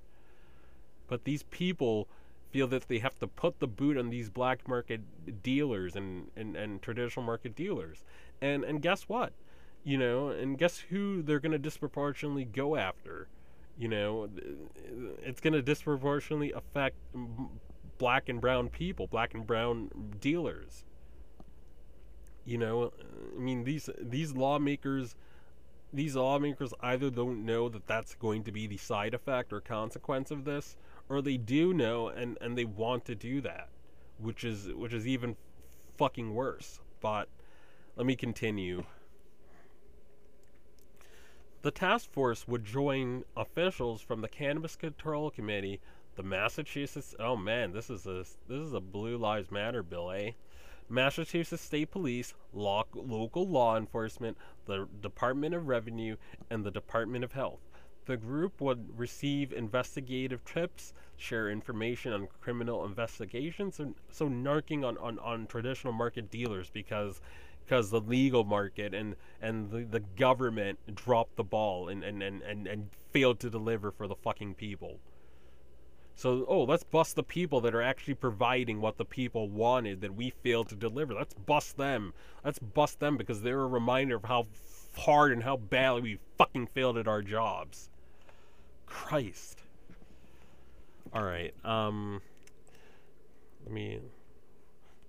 But 1.06 1.24
these 1.24 1.42
people 1.44 2.08
feel 2.54 2.68
that 2.68 2.86
they 2.86 3.00
have 3.00 3.18
to 3.18 3.26
put 3.26 3.58
the 3.58 3.66
boot 3.66 3.98
on 3.98 4.10
these 4.10 4.30
black 4.30 4.68
market 4.68 5.00
dealers 5.42 5.96
and, 5.96 6.30
and, 6.36 6.54
and 6.54 6.80
traditional 6.80 7.26
market 7.26 7.56
dealers. 7.56 8.04
And 8.40 8.62
and 8.62 8.80
guess 8.80 9.08
what? 9.08 9.32
You 9.82 9.98
know, 9.98 10.28
and 10.28 10.56
guess 10.56 10.78
who 10.78 11.20
they're 11.20 11.40
going 11.40 11.50
to 11.50 11.58
disproportionately 11.58 12.44
go 12.44 12.76
after? 12.76 13.26
You 13.76 13.88
know, 13.88 14.28
it's 15.24 15.40
going 15.40 15.54
to 15.54 15.62
disproportionately 15.62 16.52
affect 16.52 16.94
black 17.98 18.28
and 18.28 18.40
brown 18.40 18.68
people, 18.68 19.08
black 19.08 19.34
and 19.34 19.44
brown 19.44 19.90
dealers. 20.20 20.84
You 22.44 22.58
know, 22.58 22.92
I 23.36 23.40
mean 23.40 23.64
these 23.64 23.90
these 24.00 24.32
lawmakers 24.36 25.16
these 25.92 26.14
lawmakers 26.14 26.72
either 26.80 27.10
don't 27.10 27.44
know 27.44 27.68
that 27.68 27.88
that's 27.88 28.14
going 28.14 28.44
to 28.44 28.52
be 28.52 28.68
the 28.68 28.76
side 28.76 29.12
effect 29.12 29.52
or 29.52 29.60
consequence 29.60 30.30
of 30.30 30.44
this 30.44 30.76
or 31.08 31.20
they 31.22 31.36
do 31.36 31.72
know 31.72 32.08
and 32.08 32.38
and 32.40 32.56
they 32.56 32.64
want 32.64 33.04
to 33.06 33.14
do 33.14 33.40
that, 33.42 33.68
which 34.18 34.44
is 34.44 34.68
which 34.68 34.92
is 34.92 35.06
even 35.06 35.36
fucking 35.96 36.34
worse. 36.34 36.80
But 37.00 37.28
let 37.96 38.06
me 38.06 38.16
continue. 38.16 38.84
The 41.62 41.70
task 41.70 42.12
force 42.12 42.46
would 42.46 42.64
join 42.64 43.24
officials 43.36 44.02
from 44.02 44.20
the 44.20 44.28
Cannabis 44.28 44.76
Control 44.76 45.30
Committee, 45.30 45.80
the 46.14 46.22
Massachusetts. 46.22 47.14
Oh 47.18 47.36
man, 47.36 47.72
this 47.72 47.88
is 47.88 48.06
a 48.06 48.18
this 48.18 48.60
is 48.60 48.72
a 48.72 48.80
Blue 48.80 49.16
Lives 49.16 49.50
Matter 49.50 49.82
bill, 49.82 50.10
eh? 50.10 50.32
Massachusetts 50.90 51.62
State 51.62 51.90
Police, 51.90 52.34
local 52.52 53.48
law 53.48 53.76
enforcement, 53.76 54.36
the 54.66 54.86
Department 55.00 55.54
of 55.54 55.66
Revenue, 55.66 56.16
and 56.50 56.64
the 56.64 56.70
Department 56.70 57.24
of 57.24 57.32
Health. 57.32 57.60
The 58.06 58.16
group 58.16 58.60
would 58.60 58.98
receive 58.98 59.52
investigative 59.52 60.44
tips, 60.44 60.92
share 61.16 61.48
information 61.48 62.12
on 62.12 62.28
criminal 62.40 62.84
investigations, 62.84 63.80
and 63.80 63.94
so 64.10 64.28
narking 64.28 64.84
on, 64.84 64.98
on, 64.98 65.18
on 65.20 65.46
traditional 65.46 65.92
market 65.92 66.30
dealers 66.30 66.70
because 66.70 67.20
because 67.64 67.90
the 67.90 68.00
legal 68.00 68.44
market 68.44 68.92
and, 68.92 69.16
and 69.40 69.70
the, 69.70 69.84
the 69.84 70.00
government 70.00 70.78
dropped 70.94 71.36
the 71.36 71.44
ball 71.44 71.88
and, 71.88 72.04
and, 72.04 72.22
and, 72.22 72.42
and, 72.42 72.66
and 72.66 72.90
failed 73.10 73.40
to 73.40 73.48
deliver 73.48 73.90
for 73.90 74.06
the 74.06 74.14
fucking 74.14 74.54
people. 74.54 74.98
So, 76.16 76.44
oh, 76.46 76.62
let's 76.62 76.84
bust 76.84 77.16
the 77.16 77.22
people 77.22 77.60
that 77.62 77.74
are 77.74 77.82
actually 77.82 78.14
providing 78.14 78.80
what 78.80 78.98
the 78.98 79.04
people 79.04 79.48
wanted 79.48 80.00
that 80.02 80.14
we 80.14 80.30
failed 80.30 80.68
to 80.68 80.76
deliver. 80.76 81.14
Let's 81.14 81.34
bust 81.34 81.76
them. 81.76 82.12
Let's 82.44 82.58
bust 82.58 83.00
them 83.00 83.16
because 83.16 83.42
they're 83.42 83.62
a 83.62 83.66
reminder 83.66 84.16
of 84.16 84.24
how 84.24 84.46
hard 84.96 85.32
and 85.32 85.42
how 85.42 85.56
badly 85.56 86.02
we 86.02 86.18
fucking 86.38 86.68
failed 86.68 86.98
at 86.98 87.08
our 87.08 87.22
jobs. 87.22 87.90
Christ. 88.86 89.62
All 91.12 91.24
right. 91.24 91.54
Um 91.64 92.20
let 93.64 93.72
me 93.72 94.00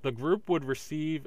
the 0.02 0.12
group 0.12 0.50
would 0.50 0.64
receive 0.64 1.26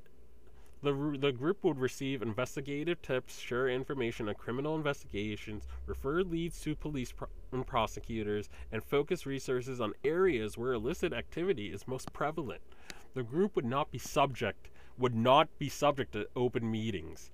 the, 0.81 1.17
the 1.19 1.33
group 1.33 1.65
would 1.65 1.79
receive 1.79 2.23
investigative 2.23 3.03
tips, 3.03 3.41
share 3.41 3.69
information 3.69 4.29
on 4.29 4.37
criminal 4.37 4.77
investigations, 4.77 5.67
refer 5.87 6.23
leads 6.23 6.61
to 6.61 6.77
police 6.77 7.11
pro- 7.11 7.27
and 7.51 7.67
prosecutors, 7.67 8.49
and 8.71 8.85
focus 8.85 9.27
resources 9.27 9.81
on 9.81 9.95
areas 10.05 10.57
where 10.57 10.73
illicit 10.73 11.13
activity 11.13 11.73
is 11.73 11.89
most 11.89 12.13
prevalent. 12.13 12.61
The 13.15 13.25
group 13.25 13.57
would 13.57 13.65
not 13.65 13.91
be 13.91 13.99
subject 13.99 14.71
would 14.97 15.15
not 15.15 15.49
be 15.59 15.69
subject 15.69 16.13
to 16.13 16.27
open 16.35 16.71
meetings. 16.71 17.31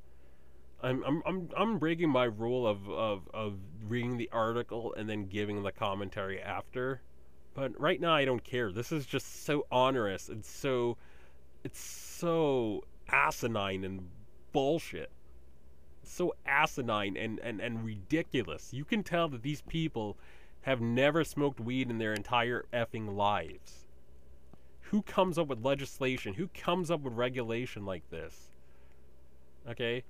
I'm 0.84 1.02
I'm 1.04 1.22
I'm 1.26 1.50
I'm 1.56 1.78
breaking 1.80 2.10
my 2.10 2.26
rule 2.26 2.66
of, 2.68 2.88
of 2.90 3.28
of 3.34 3.58
reading 3.88 4.18
the 4.18 4.30
article 4.32 4.94
and 4.94 5.08
then 5.10 5.26
giving 5.26 5.62
the 5.64 5.72
commentary 5.72 6.40
after. 6.42 7.02
But 7.54 7.78
right 7.80 8.00
now 8.00 8.14
I 8.14 8.24
don't 8.26 8.44
care. 8.44 8.72
This 8.72 8.92
is 8.92 9.06
just 9.06 9.44
so 9.44 9.66
onerous 9.72 10.28
and 10.28 10.44
so 10.44 10.98
it's 11.64 11.80
so 11.80 12.84
asinine 13.08 13.84
and 13.84 14.10
bullshit. 14.52 15.12
so 16.02 16.34
asinine 16.46 17.16
and, 17.16 17.38
and, 17.40 17.60
and 17.60 17.84
ridiculous. 17.84 18.72
You 18.72 18.84
can 18.84 19.02
tell 19.02 19.28
that 19.30 19.42
these 19.42 19.62
people 19.62 20.18
have 20.62 20.80
never 20.80 21.24
smoked 21.24 21.60
weed 21.60 21.90
in 21.90 21.98
their 21.98 22.14
entire 22.14 22.66
effing 22.72 23.14
lives. 23.16 23.86
Who 24.82 25.02
comes 25.02 25.38
up 25.38 25.48
with 25.48 25.64
legislation? 25.64 26.34
Who 26.34 26.48
comes 26.48 26.90
up 26.90 27.02
with 27.02 27.14
regulation 27.14 27.84
like 27.84 28.08
this? 28.10 28.52
Okay? 29.68 30.04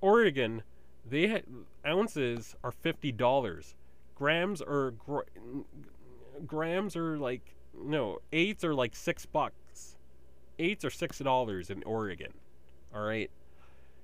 Oregon, 0.00 0.62
they 1.08 1.28
ha- 1.28 1.42
ounces 1.86 2.54
are 2.62 2.72
fifty 2.72 3.12
dollars. 3.12 3.74
Grams 4.14 4.60
are 4.62 4.92
gr- 4.92 5.20
grams 6.46 6.96
are 6.96 7.18
like 7.18 7.54
no 7.78 8.18
eights 8.32 8.64
are 8.64 8.74
like 8.74 8.96
six 8.96 9.26
bucks. 9.26 9.96
Eights 10.58 10.84
are 10.84 10.90
six 10.90 11.18
dollars 11.18 11.70
in 11.70 11.82
Oregon. 11.84 12.32
All 12.94 13.02
right. 13.02 13.30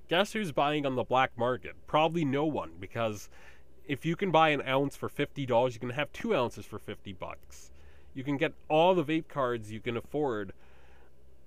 guess 0.09 0.33
who's 0.33 0.53
buying 0.53 0.85
on 0.85 0.97
the 0.97 1.05
black 1.05 1.31
market? 1.39 1.75
Probably 1.87 2.25
no 2.25 2.45
one, 2.45 2.73
because 2.79 3.31
if 3.87 4.05
you 4.05 4.15
can 4.17 4.31
buy 4.31 4.51
an 4.51 4.63
ounce 4.67 4.95
for 4.97 5.09
fifty 5.09 5.47
dollars, 5.47 5.75
you 5.75 5.81
can 5.81 5.91
have 5.91 6.13
two 6.13 6.35
ounces 6.37 6.67
for 6.67 6.79
fifty 6.79 7.13
bucks. 7.13 7.71
You 8.15 8.23
can 8.23 8.37
get 8.37 8.53
all 8.69 8.95
the 8.95 9.05
vape 9.05 9.29
cards 9.29 9.73
you 9.73 9.81
can 9.81 9.97
afford. 9.97 10.53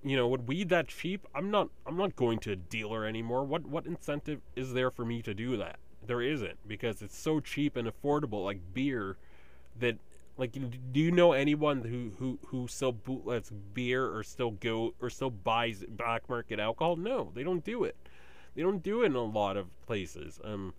You 0.05 0.15
know, 0.15 0.27
with 0.27 0.41
weed 0.43 0.69
that 0.69 0.87
cheap, 0.87 1.25
I'm 1.33 1.49
not 1.49 1.69
I'm 1.83 1.97
not 1.97 2.15
going 2.15 2.37
to 2.41 2.51
a 2.51 2.55
dealer 2.55 3.05
anymore. 3.05 3.43
What 3.43 3.65
what 3.65 3.87
incentive 3.87 4.39
is 4.55 4.73
there 4.73 4.91
for 4.91 5.03
me 5.03 5.23
to 5.23 5.33
do 5.33 5.57
that? 5.57 5.77
There 6.05 6.21
isn't 6.21 6.59
because 6.67 7.01
it's 7.01 7.17
so 7.17 7.39
cheap 7.39 7.75
and 7.75 7.87
affordable 7.87 8.45
like 8.45 8.59
beer 8.71 9.17
that 9.79 9.97
like 10.37 10.51
do 10.93 10.99
you 10.99 11.11
know 11.11 11.31
anyone 11.31 11.81
who 11.85 12.11
who 12.19 12.37
who 12.49 12.67
still 12.67 12.91
bootlets 12.91 13.49
beer 13.49 14.05
or 14.05 14.21
still 14.21 14.51
go 14.51 14.93
or 15.01 15.09
still 15.09 15.31
buys 15.31 15.83
black 15.89 16.29
market 16.29 16.59
alcohol? 16.59 16.97
No, 16.97 17.31
they 17.33 17.41
don't 17.43 17.63
do 17.63 17.83
it. 17.83 17.95
They 18.53 18.61
don't 18.61 18.83
do 18.83 19.01
it 19.01 19.07
in 19.07 19.15
a 19.15 19.23
lot 19.23 19.57
of 19.57 19.67
places. 19.87 20.39
Um 20.43 20.75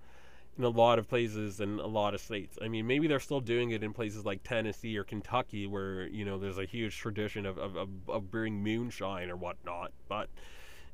in 0.58 0.64
a 0.64 0.68
lot 0.68 0.98
of 0.98 1.08
places 1.08 1.60
and 1.60 1.80
a 1.80 1.86
lot 1.86 2.14
of 2.14 2.20
states. 2.20 2.58
I 2.62 2.68
mean, 2.68 2.86
maybe 2.86 3.06
they're 3.06 3.20
still 3.20 3.40
doing 3.40 3.70
it 3.70 3.82
in 3.82 3.92
places 3.92 4.24
like 4.24 4.42
Tennessee 4.42 4.96
or 4.96 5.04
Kentucky, 5.04 5.66
where 5.66 6.06
you 6.06 6.24
know 6.24 6.38
there's 6.38 6.58
a 6.58 6.64
huge 6.64 6.96
tradition 6.96 7.46
of 7.46 7.58
of, 7.58 7.76
of, 7.76 7.88
of 8.08 8.30
brewing 8.30 8.62
moonshine 8.62 9.30
or 9.30 9.36
whatnot. 9.36 9.92
But 10.08 10.28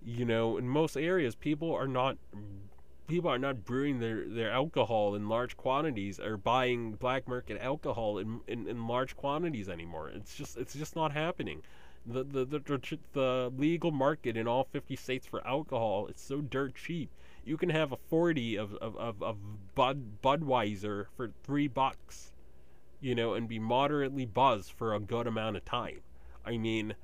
you 0.04 0.24
know, 0.24 0.56
in 0.58 0.68
most 0.68 0.96
areas, 0.96 1.34
people 1.34 1.72
are 1.72 1.86
not 1.86 2.16
people 3.06 3.30
are 3.30 3.38
not 3.38 3.64
brewing 3.64 4.00
their, 4.00 4.26
their 4.26 4.50
alcohol 4.50 5.14
in 5.14 5.28
large 5.28 5.56
quantities 5.56 6.18
or 6.18 6.36
buying 6.36 6.92
black 6.92 7.28
market 7.28 7.60
alcohol 7.60 8.18
in, 8.18 8.40
in, 8.46 8.66
in 8.66 8.86
large 8.86 9.16
quantities 9.16 9.68
anymore. 9.68 10.08
It's 10.08 10.34
just 10.34 10.56
it's 10.56 10.74
just 10.74 10.96
not 10.96 11.12
happening. 11.12 11.62
The, 12.04 12.24
the 12.24 12.44
the 12.44 12.98
the 13.12 13.52
legal 13.56 13.92
market 13.92 14.36
in 14.36 14.48
all 14.48 14.64
50 14.64 14.96
states 14.96 15.24
for 15.24 15.46
alcohol 15.46 16.08
it's 16.08 16.20
so 16.20 16.40
dirt 16.40 16.74
cheap 16.74 17.10
you 17.44 17.56
can 17.56 17.70
have 17.70 17.92
a 17.92 17.96
40 17.96 18.56
of, 18.56 18.74
of, 18.74 18.96
of, 18.96 19.22
of 19.22 19.36
Bud, 19.74 20.22
Budweiser 20.22 21.06
for 21.16 21.30
three 21.42 21.68
bucks, 21.68 22.32
you 23.00 23.14
know, 23.14 23.34
and 23.34 23.48
be 23.48 23.58
moderately 23.58 24.26
buzzed 24.26 24.72
for 24.72 24.94
a 24.94 25.00
good 25.00 25.26
amount 25.26 25.56
of 25.56 25.64
time. 25.64 26.00
I 26.44 26.56
mean, 26.58 26.94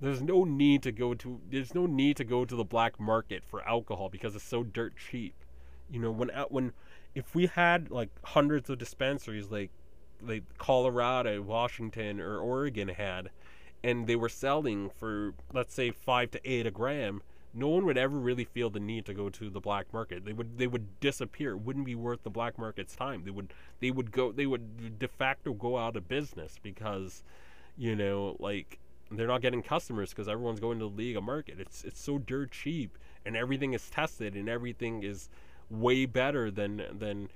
there's 0.00 0.22
no 0.22 0.44
need 0.44 0.82
to 0.82 0.92
go 0.92 1.14
to 1.14 1.40
there's 1.50 1.74
no 1.74 1.86
need 1.86 2.16
to 2.16 2.24
go 2.24 2.44
to 2.44 2.56
the 2.56 2.64
black 2.64 2.98
market 2.98 3.42
for 3.46 3.66
alcohol 3.68 4.08
because 4.08 4.34
it's 4.34 4.44
so 4.44 4.62
dirt 4.62 4.94
cheap. 4.96 5.34
You 5.90 6.00
know, 6.00 6.10
when 6.10 6.30
uh, 6.30 6.46
when 6.48 6.72
if 7.14 7.34
we 7.34 7.46
had 7.46 7.90
like 7.90 8.08
hundreds 8.24 8.70
of 8.70 8.78
dispensaries 8.78 9.50
like 9.50 9.70
like 10.22 10.44
Colorado, 10.58 11.42
Washington, 11.42 12.20
or 12.20 12.38
Oregon 12.38 12.88
had, 12.88 13.30
and 13.82 14.06
they 14.06 14.16
were 14.16 14.28
selling 14.28 14.90
for 14.90 15.34
let's 15.52 15.74
say 15.74 15.90
five 15.90 16.30
to 16.32 16.40
eight 16.50 16.66
a 16.66 16.70
gram, 16.70 17.22
no 17.52 17.68
one 17.68 17.84
would 17.86 17.98
ever 17.98 18.16
really 18.16 18.44
feel 18.44 18.70
the 18.70 18.80
need 18.80 19.04
to 19.06 19.14
go 19.14 19.28
to 19.28 19.50
the 19.50 19.60
black 19.60 19.92
market. 19.92 20.24
They 20.24 20.32
would 20.32 20.58
they 20.58 20.66
would 20.66 21.00
disappear. 21.00 21.52
It 21.52 21.60
wouldn't 21.60 21.86
be 21.86 21.94
worth 21.94 22.22
the 22.22 22.30
black 22.30 22.58
market's 22.58 22.94
time. 22.94 23.24
They 23.24 23.30
would 23.30 23.52
they 23.80 23.90
would 23.90 24.12
go 24.12 24.32
they 24.32 24.46
would 24.46 24.98
de 24.98 25.08
facto 25.08 25.52
go 25.52 25.76
out 25.76 25.96
of 25.96 26.08
business 26.08 26.56
because 26.62 27.24
you 27.76 27.96
know 27.96 28.36
like 28.38 28.78
they're 29.10 29.26
not 29.26 29.42
getting 29.42 29.62
customers 29.62 30.10
because 30.10 30.28
everyone's 30.28 30.60
going 30.60 30.78
to 30.78 30.84
the 30.84 30.90
legal 30.90 31.22
market. 31.22 31.58
It's 31.58 31.84
it's 31.84 32.00
so 32.00 32.18
dirt 32.18 32.52
cheap 32.52 32.96
and 33.24 33.36
everything 33.36 33.72
is 33.72 33.90
tested 33.90 34.34
and 34.34 34.48
everything 34.48 35.02
is 35.02 35.28
way 35.68 36.06
better 36.06 36.50
than 36.50 36.82
than 36.92 37.28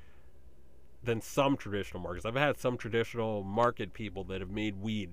than 1.03 1.21
some 1.21 1.57
traditional 1.57 2.03
markets. 2.03 2.25
I've 2.25 2.35
had 2.37 2.59
some 2.59 2.77
traditional 2.77 3.43
market 3.43 3.93
people 3.93 4.25
that 4.25 4.41
have 4.41 4.51
made 4.51 4.81
weed 4.81 5.11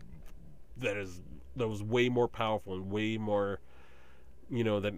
that 0.77 0.95
is 0.95 1.21
that 1.55 1.67
was 1.67 1.83
way 1.83 2.07
more 2.07 2.27
powerful 2.27 2.75
and 2.75 2.89
way 2.89 3.17
more 3.17 3.59
you 4.51 4.63
know 4.63 4.79
that 4.79 4.93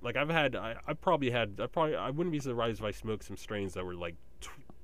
like 0.00 0.16
I've 0.16 0.30
had 0.30 0.56
I, 0.56 0.76
I 0.86 0.94
probably 0.94 1.30
had 1.30 1.60
I 1.60 1.66
probably 1.66 1.96
I 1.96 2.10
wouldn't 2.10 2.32
be 2.32 2.40
surprised 2.40 2.78
if 2.78 2.84
I 2.84 2.92
smoked 2.92 3.24
some 3.24 3.36
strains 3.36 3.74
that 3.74 3.84
were 3.84 3.94
like 3.94 4.14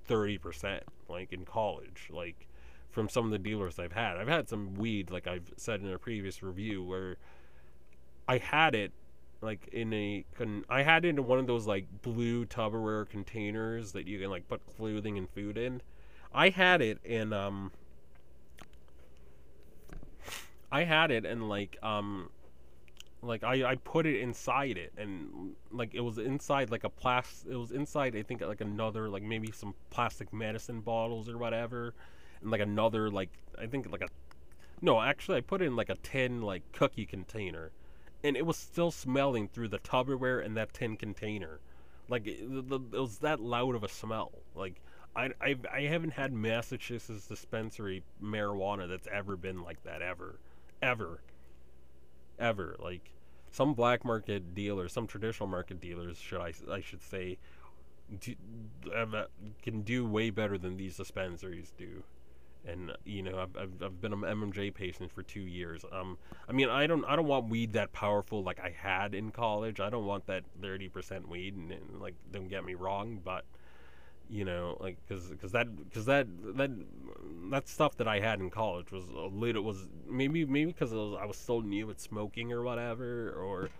thirty 0.04 0.38
percent 0.38 0.82
like 1.08 1.32
in 1.32 1.44
college 1.44 2.08
like 2.10 2.48
from 2.90 3.08
some 3.08 3.26
of 3.26 3.30
the 3.30 3.38
dealers 3.38 3.78
I've 3.78 3.92
had. 3.92 4.16
I've 4.16 4.28
had 4.28 4.48
some 4.48 4.74
weed 4.74 5.10
like 5.10 5.26
I've 5.26 5.52
said 5.56 5.80
in 5.80 5.90
a 5.90 5.98
previous 5.98 6.42
review 6.42 6.82
where 6.84 7.16
I 8.28 8.38
had 8.38 8.74
it 8.74 8.92
like 9.40 9.68
in 9.72 9.92
a 9.92 10.24
con- 10.36 10.64
I 10.68 10.82
had 10.82 11.04
it 11.04 11.10
in 11.10 11.26
one 11.26 11.38
of 11.38 11.46
those 11.46 11.66
like 11.66 11.86
blue 12.02 12.44
Tupperware 12.46 13.08
containers 13.08 13.92
that 13.92 14.06
you 14.06 14.18
can 14.18 14.30
like 14.30 14.48
put 14.48 14.60
clothing 14.76 15.16
and 15.18 15.28
food 15.30 15.56
in. 15.56 15.80
I 16.34 16.48
had 16.48 16.82
it 16.82 16.98
in 17.04 17.32
um 17.32 17.70
I 20.72 20.84
had 20.84 21.10
it 21.10 21.24
in 21.24 21.48
like 21.48 21.76
um 21.82 22.30
like 23.22 23.42
I, 23.42 23.64
I 23.64 23.74
put 23.76 24.06
it 24.06 24.20
inside 24.20 24.76
it 24.76 24.92
and 24.96 25.54
like 25.70 25.94
it 25.94 26.00
was 26.00 26.18
inside 26.18 26.70
like 26.70 26.84
a 26.84 26.90
plastic 26.90 27.50
it 27.52 27.56
was 27.56 27.70
inside 27.72 28.14
i 28.14 28.22
think 28.22 28.40
like 28.42 28.60
another 28.60 29.08
like 29.08 29.22
maybe 29.22 29.50
some 29.50 29.74
plastic 29.90 30.32
medicine 30.32 30.80
bottles 30.80 31.28
or 31.28 31.38
whatever 31.38 31.94
and 32.42 32.50
like 32.50 32.60
another 32.60 33.10
like 33.10 33.30
i 33.58 33.66
think 33.66 33.90
like 33.90 34.02
a 34.02 34.08
no 34.82 35.00
actually 35.00 35.38
i 35.38 35.40
put 35.40 35.62
it 35.62 35.66
in 35.66 35.76
like 35.76 35.88
a 35.88 35.96
tin 35.96 36.42
like 36.42 36.62
cookie 36.72 37.06
container 37.06 37.72
and 38.26 38.36
it 38.36 38.44
was 38.44 38.56
still 38.56 38.90
smelling 38.90 39.46
through 39.46 39.68
the 39.68 39.78
tupperware 39.78 40.44
and 40.44 40.56
that 40.56 40.72
tin 40.72 40.96
container. 40.96 41.60
Like 42.08 42.26
it, 42.26 42.40
it 42.40 42.92
was 42.92 43.18
that 43.18 43.40
loud 43.40 43.76
of 43.76 43.84
a 43.84 43.88
smell. 43.88 44.32
Like 44.54 44.80
I, 45.14 45.30
I, 45.40 45.56
I 45.72 45.80
haven't 45.82 46.12
had 46.12 46.32
massachusetts 46.32 47.26
dispensary 47.26 48.02
marijuana 48.22 48.88
that's 48.88 49.08
ever 49.12 49.36
been 49.36 49.62
like 49.62 49.82
that 49.84 50.02
ever 50.02 50.40
ever 50.82 51.20
ever. 52.38 52.76
Like 52.78 53.12
some 53.50 53.74
black 53.74 54.04
market 54.04 54.54
dealers, 54.54 54.92
some 54.92 55.06
traditional 55.06 55.48
market 55.48 55.80
dealers, 55.80 56.18
should 56.18 56.40
I 56.40 56.52
I 56.70 56.80
should 56.80 57.02
say, 57.02 57.38
do, 58.20 58.34
can 59.62 59.82
do 59.82 60.06
way 60.06 60.30
better 60.30 60.58
than 60.58 60.76
these 60.76 60.96
dispensaries 60.96 61.72
do. 61.76 62.02
And 62.66 62.92
you 63.04 63.22
know, 63.22 63.38
I've, 63.38 63.56
I've, 63.56 63.82
I've 63.82 64.00
been 64.00 64.12
an 64.12 64.20
MMJ 64.20 64.74
patient 64.74 65.12
for 65.12 65.22
two 65.22 65.40
years. 65.40 65.84
Um, 65.92 66.18
I 66.48 66.52
mean, 66.52 66.68
I 66.68 66.86
don't 66.86 67.04
I 67.04 67.14
don't 67.14 67.26
want 67.26 67.48
weed 67.48 67.72
that 67.74 67.92
powerful 67.92 68.42
like 68.42 68.58
I 68.58 68.74
had 68.76 69.14
in 69.14 69.30
college. 69.30 69.78
I 69.78 69.88
don't 69.88 70.04
want 70.04 70.26
that 70.26 70.44
thirty 70.60 70.88
percent 70.88 71.28
weed. 71.28 71.54
And, 71.54 71.70
and 71.70 72.00
like, 72.00 72.14
don't 72.32 72.48
get 72.48 72.64
me 72.64 72.74
wrong, 72.74 73.20
but 73.24 73.44
you 74.28 74.44
know 74.44 74.76
like 74.80 74.96
because 75.06 75.28
because 75.28 75.52
that 75.52 75.66
because 75.88 76.06
that 76.06 76.26
that 76.56 76.70
that 77.50 77.68
stuff 77.68 77.96
that 77.96 78.08
i 78.08 78.18
had 78.18 78.40
in 78.40 78.50
college 78.50 78.90
was 78.90 79.04
a 79.06 79.26
little 79.26 79.62
was 79.62 79.88
maybe 80.08 80.44
maybe 80.44 80.72
because 80.72 80.92
i 80.92 81.24
was 81.24 81.36
still 81.36 81.60
new 81.60 81.88
at 81.90 82.00
smoking 82.00 82.52
or 82.52 82.62
whatever 82.62 83.30
or 83.30 83.70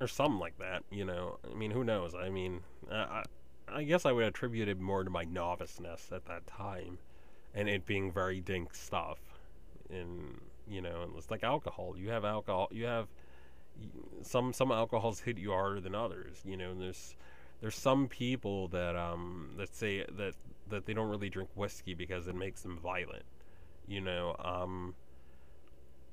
or 0.00 0.08
something 0.08 0.38
like 0.38 0.58
that 0.58 0.82
you 0.90 1.04
know? 1.04 1.38
I 1.50 1.54
mean 1.54 1.70
who 1.70 1.84
knows? 1.84 2.14
I 2.14 2.30
mean 2.30 2.60
i 2.90 3.22
i 3.68 3.82
guess 3.84 4.06
i 4.06 4.12
would 4.12 4.24
attribute 4.24 4.68
it 4.68 4.80
more 4.80 5.04
to 5.04 5.10
my 5.10 5.24
noviceness 5.24 6.10
at 6.12 6.24
that 6.26 6.46
time 6.46 6.98
and 7.54 7.68
it 7.68 7.84
being 7.84 8.12
very 8.12 8.40
dink 8.40 8.74
stuff. 8.74 9.18
And 9.90 10.40
you 10.68 10.80
know 10.80 11.10
it's 11.16 11.30
like 11.30 11.42
alcohol. 11.42 11.94
You 11.96 12.10
have 12.10 12.24
alcohol 12.24 12.68
you 12.70 12.86
have 12.86 13.08
some 14.22 14.52
some 14.52 14.70
alcohols 14.70 15.20
hit 15.20 15.38
you 15.38 15.50
harder 15.50 15.80
than 15.80 15.94
others 15.94 16.42
you 16.44 16.56
know? 16.56 16.70
And 16.70 16.80
there's 16.80 17.14
there's 17.60 17.74
some 17.74 18.08
people 18.08 18.68
that 18.68 18.96
um 18.96 19.50
that 19.56 19.74
say 19.74 20.04
that 20.16 20.34
that 20.68 20.86
they 20.86 20.94
don't 20.94 21.08
really 21.08 21.28
drink 21.28 21.50
whiskey 21.54 21.94
because 21.94 22.26
it 22.26 22.34
makes 22.34 22.62
them 22.62 22.78
violent. 22.78 23.24
You 23.86 24.00
know, 24.00 24.36
um 24.38 24.94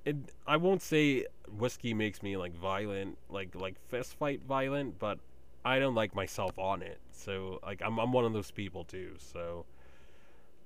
it 0.06 0.16
I 0.46 0.58
won't 0.58 0.82
say 0.82 1.26
whiskey 1.58 1.94
makes 1.94 2.24
me 2.24 2.38
like 2.38 2.56
violent, 2.56 3.18
like 3.30 3.56
like 3.56 3.76
fist 3.90 4.16
fight 4.18 4.42
violent, 4.48 5.00
but 5.00 5.20
I 5.66 5.80
don't 5.80 5.96
like 5.96 6.16
myself 6.16 6.58
on 6.58 6.82
it. 6.82 7.00
So 7.12 7.60
like 7.66 7.82
I'm 7.84 8.00
I'm 8.00 8.12
one 8.12 8.26
of 8.26 8.34
those 8.34 8.52
people 8.52 8.84
too. 8.84 9.16
So 9.18 9.66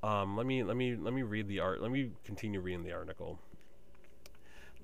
um 0.03 0.37
let 0.37 0.45
me 0.45 0.63
let 0.63 0.77
me 0.77 0.95
let 0.95 1.13
me 1.13 1.23
read 1.23 1.47
the 1.47 1.59
art. 1.59 1.81
Let 1.81 1.91
me 1.91 2.11
continue 2.23 2.59
reading 2.59 2.83
the 2.83 2.93
article. 2.93 3.39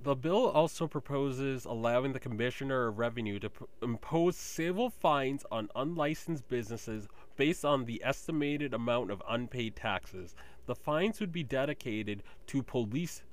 The 0.04 0.16
bill 0.16 0.50
also 0.50 0.88
proposes 0.88 1.66
allowing 1.66 2.14
the 2.14 2.20
Commissioner 2.20 2.88
of 2.88 3.00
Revenue 3.00 3.40
to 3.40 3.50
p- 3.50 3.66
impose 3.82 4.38
civil 4.38 4.90
fines 4.90 5.44
on 5.52 5.70
unlicensed 5.76 6.48
businesses 6.48 7.08
based 7.36 7.66
on 7.66 7.86
the 7.86 8.02
estimated 8.04 8.74
amount 8.74 9.12
of 9.12 9.22
unpaid 9.28 9.76
taxes. 9.76 10.36
The 10.66 10.76
fines 10.76 11.20
would 11.20 11.32
be 11.32 11.44
dedicated 11.44 12.24
to 12.48 12.64
police. 12.64 13.24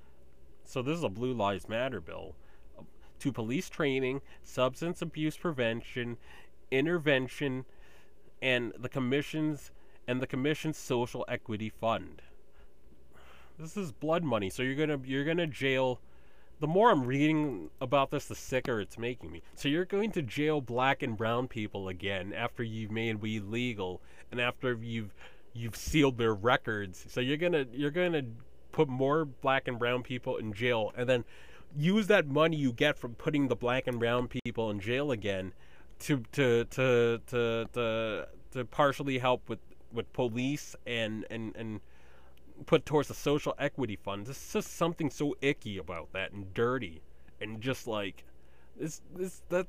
So, 0.65 0.83
this 0.83 0.97
is 0.97 1.05
a 1.05 1.09
Blue 1.09 1.33
Lives 1.33 1.69
Matter 1.69 2.01
bill. 2.01 2.35
To 3.21 3.33
police 3.33 3.69
training, 3.69 4.23
substance 4.43 5.01
abuse 5.01 5.37
prevention, 5.37 6.17
intervention, 6.71 7.67
and 8.43 8.73
the 8.79 8.89
Commission's 8.89 9.71
and 10.07 10.21
the 10.21 10.27
Commission's 10.27 10.77
Social 10.77 11.25
Equity 11.29 11.71
Fund. 11.71 12.23
This 13.59 13.77
is 13.77 13.93
blood 13.93 14.25
money, 14.25 14.51
so 14.51 14.63
you're 14.63 14.75
gonna 14.75 15.01
you're 15.05 15.25
gonna 15.25 15.47
jail 15.47 16.01
the 16.65 16.69
more 16.69 16.91
I'm 16.91 17.05
reading 17.05 17.69
about 17.83 18.11
this, 18.11 18.25
the 18.25 18.35
sicker 18.35 18.81
it's 18.81 18.97
making 18.97 19.31
me. 19.31 19.43
So 19.55 19.69
you're 19.69 19.85
going 19.85 20.13
to 20.13 20.23
jail 20.23 20.63
black 20.63 21.03
and 21.03 21.15
brown 21.15 21.47
people 21.47 21.89
again 21.89 22.33
after 22.33 22.63
you've 22.63 22.91
made 22.91 23.21
weed 23.21 23.45
legal 23.45 24.01
and 24.33 24.41
after 24.41 24.73
you've 24.73 25.13
you've 25.53 25.77
sealed 25.77 26.17
their 26.17 26.33
records. 26.33 27.05
So 27.11 27.21
you're 27.21 27.37
gonna 27.37 27.67
you're 27.71 27.91
gonna 27.91 28.23
put 28.73 28.89
more 28.89 29.27
black 29.27 29.69
and 29.69 29.79
brown 29.79 30.03
people 30.03 30.39
in 30.39 30.55
jail 30.55 30.91
and 30.97 31.07
then 31.07 31.27
use 31.77 32.07
that 32.07 32.29
money 32.29 32.57
you 32.57 32.73
get 32.73 32.97
from 32.97 33.15
putting 33.15 33.49
the 33.49 33.57
black 33.57 33.87
and 33.87 33.99
brown 33.99 34.27
people 34.27 34.71
in 34.71 34.81
jail 34.81 35.11
again 35.11 35.53
to 35.99 36.23
to 36.33 36.65
to 36.65 37.21
to 37.27 37.69
to, 37.75 38.27
to 38.53 38.65
partially 38.65 39.19
help 39.19 39.47
with 39.51 39.59
with 39.93 40.11
police 40.15 40.75
and 40.87 41.27
and 41.29 41.55
and 41.57 41.81
put 42.67 42.87
towards 42.87 43.09
the 43.09 43.15
social 43.15 43.55
equity 43.59 43.97
fund. 43.97 44.27
There's 44.27 44.53
just 44.53 44.77
something 44.77 45.11
so 45.11 45.37
icky 45.41 45.79
about 45.79 46.13
that 46.13 46.33
and 46.33 46.53
dirty 46.55 47.03
and 47.41 47.61
just 47.61 47.87
like 47.87 48.25
this 48.77 49.03
this 49.15 49.43
that 49.51 49.67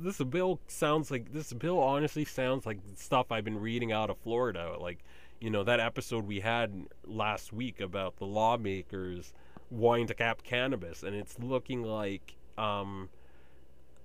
this 0.00 0.18
bill 0.18 0.60
sounds 0.66 1.10
like 1.10 1.32
this 1.32 1.52
bill 1.52 1.78
honestly 1.78 2.24
sounds 2.24 2.66
like 2.66 2.78
stuff 2.96 3.30
I've 3.30 3.44
been 3.44 3.60
reading 3.60 3.92
out 3.92 4.10
of 4.10 4.18
Florida. 4.18 4.76
Like, 4.80 4.98
you 5.40 5.50
know, 5.50 5.64
that 5.64 5.80
episode 5.80 6.26
we 6.26 6.40
had 6.40 6.86
last 7.04 7.52
week 7.52 7.80
about 7.80 8.16
the 8.16 8.26
lawmakers 8.26 9.32
wanting 9.70 10.06
to 10.06 10.14
cap 10.14 10.42
cannabis 10.42 11.02
and 11.02 11.14
it's 11.14 11.38
looking 11.38 11.82
like 11.82 12.36
um 12.56 13.08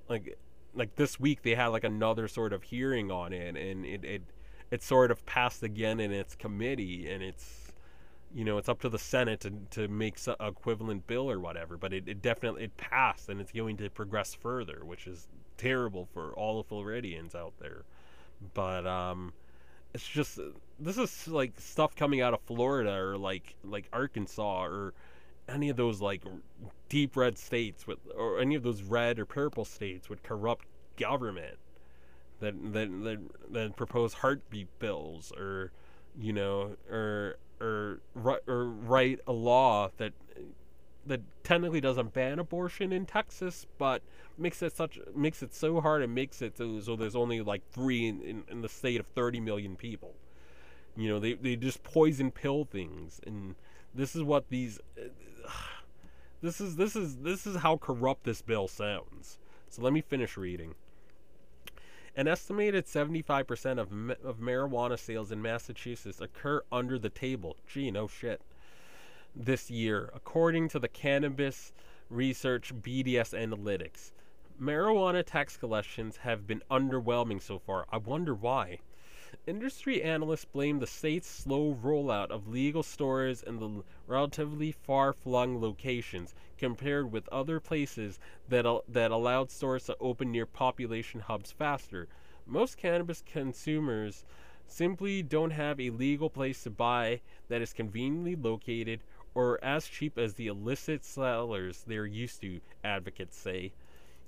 like 0.09 0.37
like 0.75 0.95
this 0.95 1.19
week 1.19 1.41
they 1.41 1.55
had 1.55 1.67
like 1.67 1.83
another 1.83 2.27
sort 2.27 2.51
of 2.51 2.63
hearing 2.63 3.11
on 3.11 3.31
it 3.31 3.55
and 3.55 3.85
it 3.85 4.03
it 4.03 4.21
it 4.71 4.83
sort 4.83 5.09
of 5.09 5.25
passed 5.25 5.63
again 5.63 5.99
in 5.99 6.11
its 6.11 6.35
committee 6.35 7.09
and 7.09 7.23
it's 7.23 7.62
you 8.33 8.43
know, 8.43 8.57
it's 8.57 8.69
up 8.69 8.81
to 8.81 8.89
the 8.89 8.99
Senate 8.99 9.41
to, 9.41 9.51
to 9.71 9.87
make 9.87 10.17
a 10.27 10.47
equivalent 10.47 11.05
bill 11.07 11.29
or 11.29 11.39
whatever. 11.39 11.77
But 11.77 11.93
it, 11.93 12.07
it 12.07 12.21
definitely 12.21 12.65
it 12.65 12.77
passed, 12.77 13.29
and 13.29 13.39
it's 13.39 13.51
going 13.51 13.77
to 13.77 13.89
progress 13.89 14.33
further, 14.33 14.81
which 14.83 15.07
is 15.07 15.27
terrible 15.57 16.07
for 16.13 16.33
all 16.33 16.57
the 16.57 16.67
Floridians 16.67 17.35
out 17.35 17.53
there. 17.59 17.83
But 18.53 18.87
um, 18.87 19.33
it's 19.93 20.07
just 20.07 20.39
this 20.79 20.97
is 20.97 21.27
like 21.27 21.59
stuff 21.59 21.95
coming 21.95 22.21
out 22.21 22.33
of 22.33 22.41
Florida 22.41 22.93
or 22.93 23.17
like 23.17 23.55
like 23.63 23.87
Arkansas 23.93 24.65
or 24.65 24.93
any 25.47 25.69
of 25.69 25.77
those 25.77 26.01
like 26.01 26.23
deep 26.89 27.15
red 27.15 27.37
states 27.37 27.85
with 27.85 27.99
or 28.15 28.39
any 28.39 28.55
of 28.55 28.63
those 28.63 28.81
red 28.81 29.19
or 29.19 29.25
purple 29.25 29.65
states 29.65 30.09
with 30.09 30.23
corrupt 30.23 30.65
government 30.97 31.57
that 32.39 32.55
that 32.73 32.89
that, 33.03 33.19
that 33.51 33.75
propose 33.75 34.13
heartbeat 34.13 34.67
bills 34.79 35.31
or 35.37 35.71
you 36.19 36.33
know 36.33 36.75
or 36.89 37.37
or 37.59 37.99
or 38.47 38.65
write 38.65 39.19
a 39.27 39.31
law 39.31 39.89
that 39.97 40.13
that 41.05 41.21
technically 41.43 41.81
doesn't 41.81 42.13
ban 42.13 42.39
abortion 42.39 42.93
in 42.93 43.05
Texas, 43.05 43.65
but 43.77 44.01
makes 44.37 44.61
it 44.61 44.75
such 44.75 44.99
makes 45.15 45.43
it 45.43 45.53
so 45.53 45.81
hard 45.81 46.01
and 46.01 46.13
makes 46.15 46.41
it 46.41 46.57
so, 46.57 46.79
so 46.79 46.95
there's 46.95 47.15
only 47.15 47.41
like 47.41 47.61
three 47.71 48.07
in, 48.07 48.21
in, 48.21 48.43
in, 48.49 48.61
the 48.61 48.69
state 48.69 48.99
of 48.99 49.07
30 49.07 49.39
million 49.39 49.75
people. 49.75 50.13
You 50.95 51.09
know, 51.09 51.19
they 51.19 51.33
they 51.33 51.55
just 51.55 51.83
poison 51.83 52.31
pill 52.31 52.65
things, 52.65 53.19
and 53.25 53.55
this 53.93 54.15
is 54.15 54.23
what 54.23 54.49
these. 54.49 54.79
Uh, 54.97 55.49
this 56.41 56.59
is 56.61 56.75
this 56.75 56.95
is 56.95 57.17
this 57.17 57.45
is 57.45 57.57
how 57.57 57.77
corrupt 57.77 58.23
this 58.23 58.41
bill 58.41 58.67
sounds. 58.67 59.37
So 59.69 59.81
let 59.81 59.93
me 59.93 60.01
finish 60.01 60.37
reading. 60.37 60.75
An 62.15 62.27
estimated 62.27 62.85
75% 62.85 63.79
of, 63.79 63.91
of 64.23 64.37
marijuana 64.39 64.99
sales 64.99 65.31
in 65.31 65.41
Massachusetts 65.41 66.21
occur 66.21 66.61
under 66.71 66.99
the 66.99 67.09
table. 67.09 67.57
Gee, 67.67 67.89
no 67.89 68.07
shit. 68.07 68.41
This 69.35 69.71
year, 69.71 70.11
according 70.13 70.69
to 70.69 70.79
the 70.79 70.87
Cannabis 70.87 71.73
Research 72.11 72.71
BDS 72.75 73.33
Analytics. 73.33 74.11
Marijuana 74.61 75.23
tax 75.25 75.57
collections 75.57 76.17
have 76.17 76.45
been 76.45 76.61
underwhelming 76.69 77.41
so 77.41 77.57
far. 77.57 77.87
I 77.91 77.97
wonder 77.97 78.35
why. 78.35 78.79
Industry 79.45 80.01
analysts 80.01 80.45
blame 80.45 80.79
the 80.79 80.87
state's 80.87 81.27
slow 81.27 81.75
rollout 81.75 82.31
of 82.31 82.47
legal 82.47 82.81
stores 82.81 83.43
in 83.43 83.59
the 83.59 83.83
relatively 84.07 84.71
far-flung 84.71 85.59
locations 85.59 86.33
compared 86.57 87.11
with 87.11 87.27
other 87.27 87.59
places 87.59 88.19
that, 88.47 88.65
al- 88.65 88.85
that 88.87 89.11
allowed 89.11 89.51
stores 89.51 89.83
to 89.87 89.97
open 89.99 90.31
near 90.31 90.45
population 90.45 91.19
hubs 91.19 91.51
faster. 91.51 92.07
Most 92.45 92.77
cannabis 92.77 93.21
consumers 93.25 94.23
simply 94.65 95.21
don't 95.21 95.51
have 95.51 95.77
a 95.77 95.89
legal 95.89 96.29
place 96.29 96.63
to 96.63 96.69
buy 96.69 97.19
that 97.49 97.61
is 97.61 97.73
conveniently 97.73 98.37
located 98.37 99.01
or 99.35 99.61
as 99.61 99.87
cheap 99.87 100.17
as 100.17 100.35
the 100.35 100.47
illicit 100.47 101.03
sellers 101.03 101.83
they're 101.85 102.05
used 102.05 102.39
to, 102.39 102.61
advocates 102.81 103.35
say. 103.35 103.73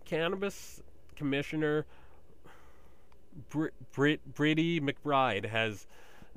Cannabis 0.03 0.83
Commissioner 1.15 1.85
Br- 3.49 3.67
Brit- 3.91 4.33
Britte 4.33 4.81
McBride 4.81 5.45
has 5.45 5.87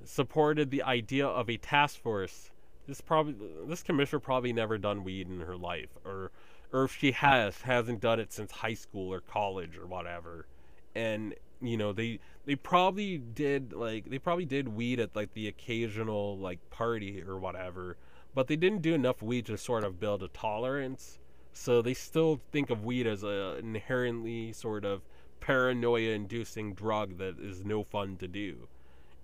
supported 0.04 0.70
the 0.70 0.82
idea 0.82 1.26
of 1.26 1.48
a 1.48 1.56
task 1.56 2.00
force. 2.00 2.50
This 2.86 3.00
probably 3.00 3.34
this 3.66 3.82
commissioner 3.82 4.20
probably 4.20 4.52
never 4.52 4.78
done 4.78 5.04
weed 5.04 5.28
in 5.28 5.40
her 5.40 5.56
life, 5.56 5.90
or 6.04 6.30
or 6.72 6.84
if 6.84 6.96
she 6.96 7.12
has, 7.12 7.62
hasn't 7.62 8.00
done 8.00 8.20
it 8.20 8.32
since 8.32 8.50
high 8.50 8.74
school 8.74 9.12
or 9.12 9.20
college 9.20 9.76
or 9.76 9.86
whatever. 9.86 10.46
And 10.94 11.34
you 11.60 11.76
know 11.76 11.92
they 11.92 12.18
they 12.46 12.54
probably 12.54 13.18
did 13.18 13.72
like 13.72 14.08
they 14.08 14.18
probably 14.18 14.46
did 14.46 14.68
weed 14.68 15.00
at 15.00 15.14
like 15.14 15.34
the 15.34 15.48
occasional 15.48 16.38
like 16.38 16.58
party 16.70 17.22
or 17.22 17.38
whatever, 17.38 17.96
but 18.34 18.46
they 18.46 18.56
didn't 18.56 18.82
do 18.82 18.94
enough 18.94 19.22
weed 19.22 19.46
to 19.46 19.58
sort 19.58 19.84
of 19.84 20.00
build 20.00 20.22
a 20.22 20.28
tolerance. 20.28 21.18
So 21.52 21.82
they 21.82 21.94
still 21.94 22.40
think 22.52 22.70
of 22.70 22.84
weed 22.84 23.06
as 23.06 23.24
a 23.24 23.58
inherently 23.58 24.52
sort 24.52 24.84
of 24.84 25.02
paranoia 25.40 26.10
inducing 26.10 26.74
drug 26.74 27.18
that 27.18 27.38
is 27.38 27.64
no 27.64 27.82
fun 27.82 28.16
to 28.18 28.28
do. 28.28 28.68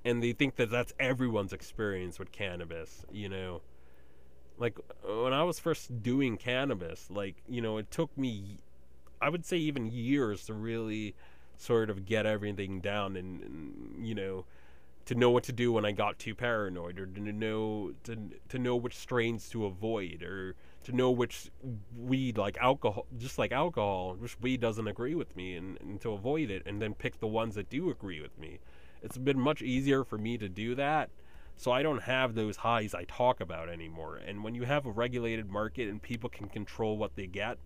And 0.04 0.22
they 0.22 0.32
think 0.32 0.56
that 0.56 0.70
that's 0.70 0.92
everyone's 1.00 1.52
experience 1.52 2.18
with 2.18 2.30
cannabis, 2.32 3.04
you 3.10 3.28
know. 3.28 3.62
Like 4.58 4.78
when 5.02 5.32
I 5.32 5.42
was 5.42 5.58
first 5.58 6.02
doing 6.02 6.36
cannabis, 6.36 7.08
like, 7.10 7.36
you 7.48 7.60
know, 7.60 7.78
it 7.78 7.90
took 7.90 8.16
me 8.16 8.58
I 9.24 9.30
would 9.30 9.46
say 9.46 9.56
even 9.56 9.86
years 9.86 10.44
to 10.46 10.54
really 10.54 11.14
sort 11.56 11.88
of 11.88 12.04
get 12.04 12.26
everything 12.26 12.80
down 12.80 13.16
and, 13.16 13.42
and 13.42 14.06
you 14.06 14.14
know, 14.14 14.44
to 15.06 15.14
know 15.14 15.30
what 15.30 15.44
to 15.44 15.52
do 15.52 15.72
when 15.72 15.84
I 15.84 15.92
got 15.92 16.18
too 16.18 16.34
paranoid, 16.34 16.98
or 16.98 17.06
to 17.06 17.20
know 17.20 17.92
to 18.04 18.16
to 18.48 18.58
know 18.58 18.76
which 18.76 18.96
strains 18.96 19.48
to 19.50 19.64
avoid, 19.64 20.22
or 20.22 20.54
to 20.84 20.92
know 20.92 21.10
which 21.10 21.50
weed, 21.96 22.38
like 22.38 22.56
alcohol, 22.58 23.06
just 23.18 23.38
like 23.38 23.52
alcohol, 23.52 24.16
which 24.18 24.38
weed 24.40 24.60
doesn't 24.60 24.86
agree 24.86 25.14
with 25.14 25.34
me, 25.34 25.56
and, 25.56 25.78
and 25.80 26.00
to 26.02 26.12
avoid 26.12 26.50
it, 26.50 26.62
and 26.66 26.80
then 26.80 26.94
pick 26.94 27.18
the 27.20 27.26
ones 27.26 27.54
that 27.56 27.68
do 27.68 27.90
agree 27.90 28.20
with 28.20 28.38
me. 28.38 28.60
It's 29.02 29.18
been 29.18 29.40
much 29.40 29.62
easier 29.62 30.04
for 30.04 30.18
me 30.18 30.38
to 30.38 30.48
do 30.48 30.74
that, 30.76 31.10
so 31.56 31.72
I 31.72 31.82
don't 31.82 32.02
have 32.02 32.34
those 32.34 32.56
highs 32.56 32.94
I 32.94 33.04
talk 33.04 33.40
about 33.40 33.68
anymore. 33.68 34.16
And 34.16 34.44
when 34.44 34.54
you 34.54 34.64
have 34.64 34.86
a 34.86 34.90
regulated 34.90 35.50
market 35.50 35.88
and 35.88 36.00
people 36.00 36.30
can 36.30 36.48
control 36.48 36.96
what 36.96 37.16
they 37.16 37.26
get, 37.26 37.58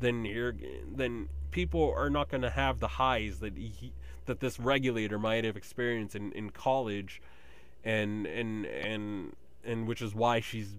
then 0.00 0.24
you're 0.24 0.54
then 0.94 1.28
people 1.50 1.92
are 1.96 2.10
not 2.10 2.28
going 2.28 2.42
to 2.42 2.50
have 2.50 2.80
the 2.80 2.88
highs 2.88 3.40
that 3.40 3.56
he, 3.56 3.92
that 4.26 4.40
this 4.40 4.58
regulator 4.58 5.18
might 5.18 5.44
have 5.44 5.56
experienced 5.56 6.16
in, 6.16 6.32
in 6.32 6.50
college 6.50 7.20
and 7.84 8.26
and 8.26 8.66
and 8.66 9.32
and 9.64 9.86
which 9.86 10.00
is 10.02 10.14
why 10.14 10.40
she's 10.40 10.74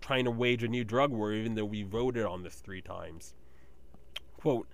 trying 0.00 0.24
to 0.24 0.30
wage 0.30 0.62
a 0.62 0.68
new 0.68 0.84
drug 0.84 1.10
war 1.10 1.32
even 1.32 1.54
though 1.54 1.64
we 1.64 1.82
voted 1.82 2.24
on 2.24 2.42
this 2.42 2.54
three 2.54 2.80
times 2.80 3.34
quote 4.38 4.66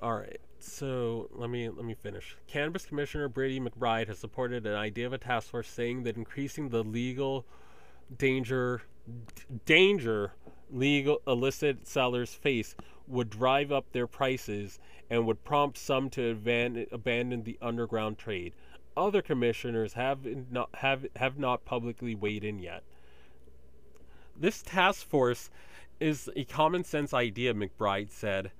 all 0.00 0.14
right 0.14 0.40
so 0.58 1.28
let 1.32 1.50
me 1.50 1.68
let 1.68 1.84
me 1.84 1.94
finish 1.94 2.36
cannabis 2.46 2.86
commissioner 2.86 3.28
Britte 3.28 3.60
mcbride 3.60 4.08
has 4.08 4.18
supported 4.18 4.66
an 4.66 4.74
idea 4.74 5.06
of 5.06 5.12
a 5.12 5.18
task 5.18 5.48
force 5.48 5.68
saying 5.68 6.04
that 6.04 6.16
increasing 6.16 6.68
the 6.68 6.84
legal 6.84 7.44
danger 8.16 8.82
danger 9.64 10.32
legal 10.70 11.20
illicit 11.26 11.86
sellers 11.86 12.34
face 12.34 12.74
would 13.06 13.30
drive 13.30 13.72
up 13.72 13.90
their 13.92 14.06
prices 14.06 14.78
and 15.08 15.26
would 15.26 15.44
prompt 15.44 15.76
some 15.76 16.08
to 16.10 16.34
aban- 16.34 16.90
abandon 16.92 17.42
the 17.42 17.58
underground 17.60 18.18
trade. 18.18 18.54
Other 18.96 19.22
commissioners 19.22 19.94
have 19.94 20.20
not 20.50 20.68
have 20.74 21.06
have 21.16 21.38
not 21.38 21.64
publicly 21.64 22.14
weighed 22.14 22.44
in 22.44 22.58
yet. 22.58 22.82
This 24.40 24.62
task 24.62 25.06
force 25.06 25.50
is 26.00 26.30
a 26.34 26.44
common 26.44 26.82
sense 26.82 27.12
idea, 27.12 27.52
McBride 27.52 28.10
said. 28.10 28.52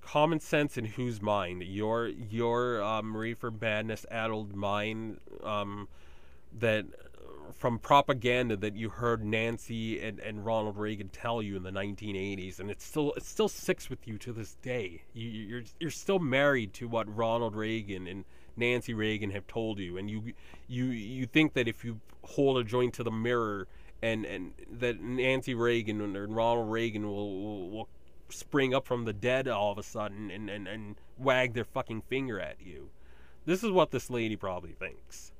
Common 0.00 0.40
sense 0.40 0.78
in 0.78 0.86
whose 0.86 1.20
mind? 1.20 1.62
Your 1.64 2.08
your 2.08 2.82
um, 2.82 3.14
reefer 3.14 3.50
madness 3.50 4.06
addled 4.10 4.54
mind 4.54 5.20
um, 5.44 5.88
that 6.58 6.86
from 7.52 7.78
propaganda 7.78 8.56
that 8.56 8.74
you 8.74 8.88
heard 8.88 9.24
Nancy 9.24 10.00
and, 10.00 10.18
and 10.20 10.44
Ronald 10.44 10.76
Reagan 10.76 11.08
tell 11.08 11.42
you 11.42 11.56
in 11.56 11.62
the 11.62 11.70
1980s, 11.70 12.58
and 12.58 12.70
it's 12.70 12.84
still 12.84 13.12
it 13.14 13.24
still 13.24 13.48
sticks 13.48 13.90
with 13.90 14.08
you 14.08 14.16
to 14.18 14.32
this 14.32 14.54
day. 14.62 15.02
You, 15.12 15.28
you're 15.28 15.62
you're 15.78 15.90
still 15.90 16.20
married 16.20 16.72
to 16.74 16.88
what 16.88 17.14
Ronald 17.14 17.54
Reagan 17.54 18.06
and 18.06 18.24
Nancy 18.56 18.94
Reagan 18.94 19.30
have 19.32 19.46
told 19.46 19.78
you, 19.78 19.98
and 19.98 20.10
you 20.10 20.32
you 20.68 20.86
you 20.86 21.26
think 21.26 21.52
that 21.52 21.68
if 21.68 21.84
you 21.84 22.00
hold 22.22 22.58
a 22.58 22.64
joint 22.64 22.94
to 22.94 23.02
the 23.02 23.10
mirror 23.10 23.68
and 24.06 24.24
and 24.24 24.52
that 24.78 25.00
Nancy 25.00 25.54
Reagan 25.54 26.00
and 26.00 26.34
Ronald 26.34 26.70
Reagan 26.70 27.06
will, 27.06 27.42
will, 27.42 27.70
will 27.70 27.88
spring 28.28 28.74
up 28.74 28.86
from 28.86 29.04
the 29.04 29.12
dead 29.12 29.48
all 29.48 29.72
of 29.72 29.78
a 29.78 29.82
sudden 29.82 30.30
and, 30.30 30.50
and, 30.50 30.66
and 30.66 30.96
wag 31.16 31.54
their 31.54 31.64
fucking 31.64 32.02
finger 32.02 32.40
at 32.40 32.56
you. 32.60 32.90
This 33.44 33.62
is 33.62 33.70
what 33.70 33.90
this 33.90 34.10
lady 34.10 34.36
probably 34.36 34.72
thinks. 34.72 35.32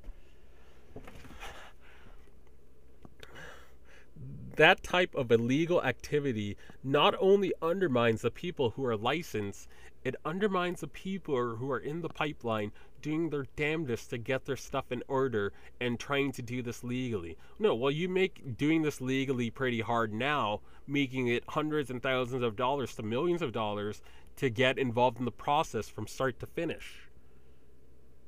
That 4.57 4.83
type 4.83 5.15
of 5.15 5.31
illegal 5.31 5.83
activity 5.83 6.57
not 6.83 7.15
only 7.21 7.53
undermines 7.63 8.23
the 8.23 8.31
people 8.31 8.71
who 8.71 8.85
are 8.85 8.97
licensed, 8.97 9.69
it 10.05 10.17
undermines 10.25 10.81
the 10.81 10.89
people 10.89 11.57
who 11.57 11.71
are 11.71 11.79
in 11.79 12.01
the 12.01 12.09
pipeline 12.09 12.73
doing 13.03 13.31
their 13.31 13.47
damnedest 13.57 14.11
to 14.11 14.19
get 14.19 14.45
their 14.45 14.57
stuff 14.57 14.91
in 14.91 15.03
order 15.09 15.53
and 15.81 15.99
trying 15.99 16.33
to 16.33 16.43
do 16.43 16.63
this 16.63 16.83
legally. 16.83 17.37
No, 17.59 17.75
well, 17.75 17.91
you 17.91 18.09
make 18.09 18.57
doing 18.57 18.83
this 18.83 19.01
legally 19.01 19.51
pretty 19.51 19.81
hard 19.81 20.13
now, 20.13 20.61
making 20.87 21.29
it 21.29 21.45
hundreds 21.49 21.91
and 21.91 22.03
thousands 22.03 22.43
of 22.43 22.57
dollars 22.57 22.95
to 22.95 23.03
millions 23.03 23.43
of 23.43 23.53
dollars 23.53 24.03
to 24.37 24.51
get 24.51 24.79
involved 24.79 25.19
in 25.19 25.25
the 25.25 25.31
process 25.31 25.89
from 25.89 26.07
start 26.07 26.39
to 26.41 26.47
finish. 26.47 27.09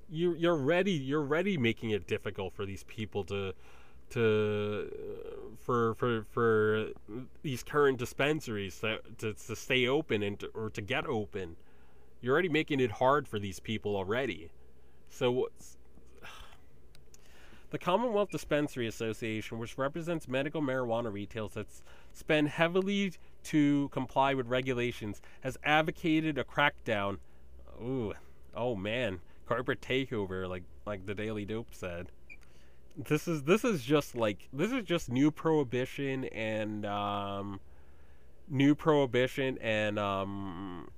You, 0.09 0.35
you're 0.35 0.57
ready. 0.57 0.93
You're 0.93 1.23
ready 1.23 1.59
making 1.59 1.91
it 1.91 2.07
difficult 2.07 2.55
for 2.55 2.65
these 2.65 2.85
people 2.85 3.25
to 3.25 3.55
to 4.11 4.89
uh, 4.91 5.57
for 5.61 5.95
for 5.95 6.25
for 6.31 6.87
these 7.43 7.63
current 7.63 7.99
dispensaries 7.99 8.81
to, 8.81 9.01
to, 9.19 9.35
to 9.35 9.57
stay 9.57 9.87
open 9.87 10.23
and 10.23 10.39
to, 10.41 10.47
or 10.49 10.71
to 10.71 10.81
get 10.81 11.07
open. 11.07 11.57
You're 12.21 12.33
already 12.33 12.49
making 12.49 12.81
it 12.81 12.93
hard 12.93 13.29
for 13.29 13.39
these 13.39 13.61
people 13.61 13.97
already. 13.97 14.51
So 15.09 15.49
the 17.71 17.79
Commonwealth 17.79 18.31
Dispensary 18.31 18.87
Association, 18.87 19.59
which 19.59 19.79
represents 19.79 20.27
medical 20.27 20.63
marijuana 20.63 21.13
retailers 21.13 21.53
that 21.53 21.67
spend 22.13 22.49
heavily 22.49 23.13
to 23.45 23.89
comply 23.91 24.35
with 24.35 24.49
regulations, 24.49 25.21
has 25.43 25.57
advocated 25.63 26.39
a 26.39 26.45
crackdown. 26.45 27.19
Ooh, 27.81 28.15
oh 28.55 28.75
man, 28.75 29.21
corporate 29.47 29.81
takeover, 29.81 30.49
like 30.49 30.65
like 30.87 31.07
the 31.07 31.15
Daily 31.15 31.45
Dope 31.45 31.69
said 31.73 32.11
this 32.99 33.29
is 33.29 33.45
this 33.45 33.65
is 33.65 33.83
just 33.83 34.17
like 34.17 34.49
this 34.53 34.73
is 34.73 34.85
just 34.85 35.09
new 35.09 35.31
prohibition 35.31 36.25
and 36.25 36.85
um, 36.85 37.61
new 38.49 38.75
prohibition 38.75 39.57
and 39.59 39.99
um, 39.99 40.89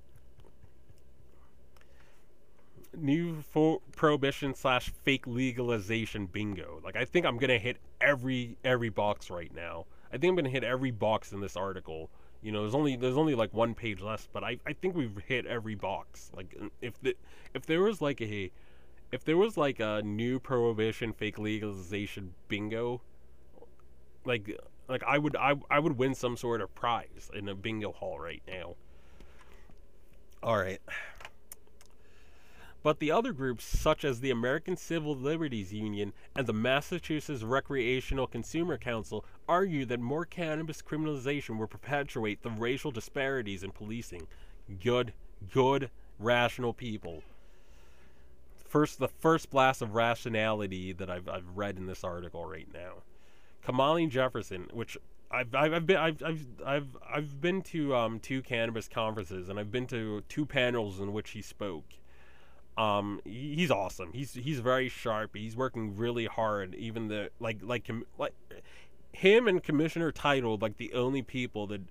new 2.97 3.43
fo- 3.43 3.83
prohibition 3.95 4.55
slash 4.55 4.91
fake 5.03 5.27
legalization 5.27 6.27
bingo. 6.27 6.81
Like 6.83 6.97
I 6.97 7.05
think 7.05 7.27
I'm 7.27 7.37
gonna 7.37 7.59
hit 7.59 7.77
every 8.01 8.57
every 8.65 8.89
box 8.89 9.29
right 9.29 9.55
now. 9.55 9.85
I 10.13 10.17
think 10.17 10.31
I'm 10.31 10.37
gonna 10.37 10.49
hit 10.49 10.65
every 10.65 10.91
box 10.91 11.33
in 11.33 11.41
this 11.41 11.57
article. 11.57 12.09
You 12.43 12.53
know, 12.53 12.63
there's 12.63 12.75
only 12.75 12.97
there's 12.97 13.19
only 13.19 13.35
like 13.35 13.53
one 13.53 13.75
page 13.75 14.01
left, 14.01 14.31
but 14.33 14.43
I, 14.43 14.59
I 14.67 14.73
think 14.73 14.95
we've 14.95 15.19
hit 15.27 15.45
every 15.45 15.75
box. 15.75 16.31
Like 16.35 16.57
if 16.81 16.99
the 17.03 17.15
if 17.55 17.67
there 17.67 17.83
was 17.83 18.01
like 18.01 18.23
a 18.23 18.51
if 19.13 19.25
there 19.25 19.37
was 19.37 19.57
like 19.57 19.81
a 19.81 20.03
new 20.03 20.39
prohibition 20.39 21.13
fake 21.13 21.39
legalization 21.39 22.35
bingo 22.49 23.01
like 24.25 24.59
like 24.89 25.03
I 25.05 25.19
would 25.19 25.37
I, 25.37 25.55
I 25.71 25.79
would 25.79 25.97
win 25.99 26.15
some 26.15 26.37
sort 26.37 26.61
of 26.61 26.75
prize 26.75 27.31
in 27.33 27.49
a 27.49 27.55
bingo 27.55 27.93
hall 27.93 28.19
right 28.19 28.43
now. 28.47 28.75
All 30.43 30.57
right. 30.57 30.81
But 32.83 32.99
the 32.99 33.11
other 33.11 33.35
groups, 33.35 33.63
such 33.63 34.07
as 34.07 34.21
the 34.21 34.31
American 34.31 34.75
Civil 34.75 35.15
Liberties 35.15 35.71
Union 35.71 36.15
and 36.35 36.47
the 36.47 36.55
Massachusetts 36.55 37.43
Recreational 37.43 38.27
Consumer 38.27 38.79
Council, 38.79 39.23
argue 39.47 39.85
that 39.85 40.01
more 40.01 40.25
cannabis 40.25 40.81
criminalization 40.81 41.59
will 41.59 41.67
perpetuate 41.67 42.43
the 42.43 42.49
racial 42.49 42.91
disparities 42.91 43.63
in 43.63 43.71
policing. 43.71 44.27
Good, 44.83 45.13
good, 45.53 45.91
rational 46.19 46.73
people 46.73 47.23
first 48.71 49.01
the 49.01 49.09
first 49.09 49.51
blast 49.51 49.83
of 49.83 49.95
rationality 49.95 50.93
that 50.93 51.11
I've 51.11 51.29
I've 51.29 51.57
read 51.57 51.77
in 51.77 51.87
this 51.87 52.05
article 52.05 52.47
right 52.47 52.69
now. 52.73 53.03
Kamani 53.67 54.09
Jefferson, 54.09 54.69
which 54.73 54.97
I've 55.31 55.55
I've 55.55 55.87
been 55.87 55.97
I've 55.97 56.23
I've 56.23 56.47
I've, 56.65 56.97
I've 57.13 57.41
been 57.41 57.63
to 57.63 57.95
um, 57.95 58.21
two 58.21 58.43
cannabis 58.43 58.89
conferences 58.89 59.49
and 59.49 59.59
I've 59.59 59.73
been 59.73 59.87
to 59.89 60.23
two 60.29 60.47
panels 60.47 61.01
in 61.01 61.13
which 61.13 61.31
he 61.31 61.43
spoke. 61.43 61.85
Um, 62.79 63.21
he's 63.25 63.71
awesome. 63.71 64.13
He's 64.13 64.33
he's 64.35 64.61
very 64.61 64.89
sharp. 64.89 65.37
He's 65.37 65.57
working 65.57 65.97
really 65.97 66.27
hard. 66.27 66.75
Even 66.77 67.09
the 67.09 67.31
like 67.41 67.59
like 67.63 67.91
like 68.17 68.35
him 69.13 69.49
and 69.49 69.63
Commissioner 69.63 70.13
Title 70.13 70.57
like 70.61 70.77
the 70.77 70.95
only 70.95 71.23
people 71.23 71.67
that 71.67 71.83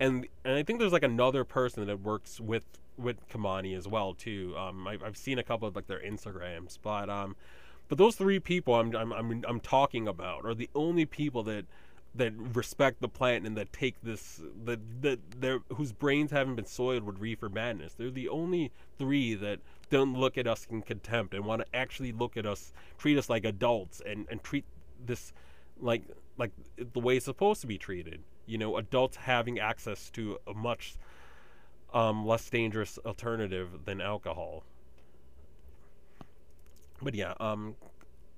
and 0.00 0.26
and 0.44 0.56
I 0.56 0.64
think 0.64 0.80
there's 0.80 0.92
like 0.92 1.04
another 1.04 1.44
person 1.44 1.86
that 1.86 2.00
works 2.00 2.40
with 2.40 2.64
with 2.96 3.28
Kamani 3.28 3.76
as 3.76 3.88
well 3.88 4.14
too. 4.14 4.54
Um, 4.56 4.86
I've, 4.86 5.02
I've 5.02 5.16
seen 5.16 5.38
a 5.38 5.42
couple 5.42 5.68
of 5.68 5.76
like 5.76 5.86
their 5.86 6.00
Instagrams, 6.00 6.78
but 6.82 7.10
um, 7.10 7.36
but 7.88 7.98
those 7.98 8.16
three 8.16 8.40
people 8.40 8.74
I'm 8.74 8.94
I'm 8.94 9.12
I'm, 9.12 9.44
I'm 9.46 9.60
talking 9.60 10.08
about 10.08 10.44
are 10.44 10.54
the 10.54 10.70
only 10.74 11.04
people 11.06 11.42
that 11.44 11.66
that 12.16 12.32
respect 12.36 13.00
the 13.00 13.08
plant 13.08 13.44
and 13.46 13.56
that 13.56 13.72
take 13.72 14.00
this 14.02 14.40
that 14.64 14.80
that 15.02 15.18
their 15.40 15.60
whose 15.74 15.92
brains 15.92 16.30
haven't 16.30 16.54
been 16.54 16.66
soiled 16.66 17.02
with 17.02 17.18
reefer 17.18 17.48
madness. 17.48 17.94
They're 17.94 18.10
the 18.10 18.28
only 18.28 18.70
three 18.98 19.34
that 19.34 19.58
don't 19.90 20.14
look 20.14 20.38
at 20.38 20.46
us 20.46 20.66
in 20.70 20.82
contempt 20.82 21.34
and 21.34 21.44
want 21.44 21.62
to 21.62 21.76
actually 21.76 22.12
look 22.12 22.36
at 22.36 22.46
us, 22.46 22.72
treat 22.98 23.18
us 23.18 23.28
like 23.28 23.44
adults, 23.44 24.00
and 24.06 24.26
and 24.30 24.42
treat 24.42 24.64
this 25.04 25.32
like 25.80 26.02
like 26.38 26.52
the 26.76 27.00
way 27.00 27.16
it's 27.16 27.24
supposed 27.24 27.60
to 27.62 27.66
be 27.66 27.78
treated. 27.78 28.20
You 28.46 28.58
know, 28.58 28.76
adults 28.76 29.16
having 29.16 29.58
access 29.58 30.10
to 30.10 30.38
a 30.46 30.54
much 30.54 30.94
um, 31.94 32.26
less 32.26 32.50
dangerous 32.50 32.98
alternative 33.06 33.84
than 33.86 34.00
alcohol. 34.00 34.64
But 37.00 37.14
yeah, 37.14 37.34
um, 37.40 37.76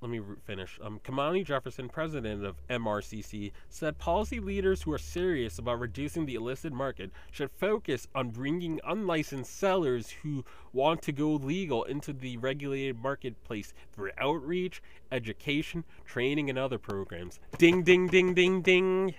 let 0.03 0.11
me 0.11 0.21
finish. 0.45 0.79
Um, 0.83 1.01
Kamani 1.01 1.45
Jefferson, 1.45 1.89
president 1.89 2.45
of 2.45 2.57
MRCC, 2.69 3.53
said 3.71 3.97
policy 3.99 4.41
leaders 4.41 4.83
who 4.83 4.93
are 4.93 4.99
serious 4.99 5.59
about 5.59 5.81
reducing 5.81 6.27
the 6.27 6.35
illicit 6.35 6.73
market 6.73 7.11
should 7.31 7.51
focus 7.51 8.07
on 8.15 8.31
bringing 8.31 8.79
unlicensed 8.85 9.59
sellers 9.59 10.11
who 10.23 10.45
want 10.73 11.01
to 11.03 11.13
go 11.13 11.31
legal 11.31 11.85
into 11.85 12.13
the 12.13 12.37
regulated 12.37 13.01
marketplace 13.03 13.73
through 13.93 14.11
outreach, 14.19 14.83
education, 15.11 15.83
training, 16.05 16.51
and 16.51 16.59
other 16.59 16.79
programs. 16.79 17.41
Ding, 17.57 17.83
ding, 17.83 18.07
ding, 18.09 18.35
ding, 18.35 18.61
ding. 18.61 19.15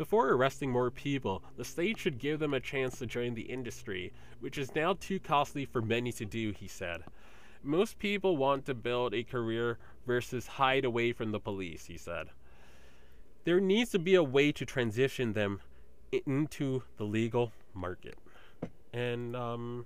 Before 0.00 0.30
arresting 0.30 0.70
more 0.70 0.90
people, 0.90 1.42
the 1.58 1.64
state 1.66 1.98
should 1.98 2.18
give 2.18 2.40
them 2.40 2.54
a 2.54 2.58
chance 2.58 2.98
to 2.98 3.06
join 3.06 3.34
the 3.34 3.42
industry, 3.42 4.14
which 4.38 4.56
is 4.56 4.74
now 4.74 4.94
too 4.94 5.20
costly 5.20 5.66
for 5.66 5.82
many 5.82 6.10
to 6.12 6.24
do, 6.24 6.54
he 6.58 6.68
said. 6.68 7.04
Most 7.62 7.98
people 7.98 8.38
want 8.38 8.64
to 8.64 8.72
build 8.72 9.12
a 9.12 9.22
career 9.22 9.76
versus 10.06 10.46
hide 10.46 10.86
away 10.86 11.12
from 11.12 11.32
the 11.32 11.38
police, 11.38 11.84
he 11.84 11.98
said. 11.98 12.28
There 13.44 13.60
needs 13.60 13.90
to 13.90 13.98
be 13.98 14.14
a 14.14 14.22
way 14.22 14.52
to 14.52 14.64
transition 14.64 15.34
them 15.34 15.60
into 16.10 16.82
the 16.96 17.04
legal 17.04 17.52
market. 17.74 18.16
And 18.94 19.36
um, 19.36 19.84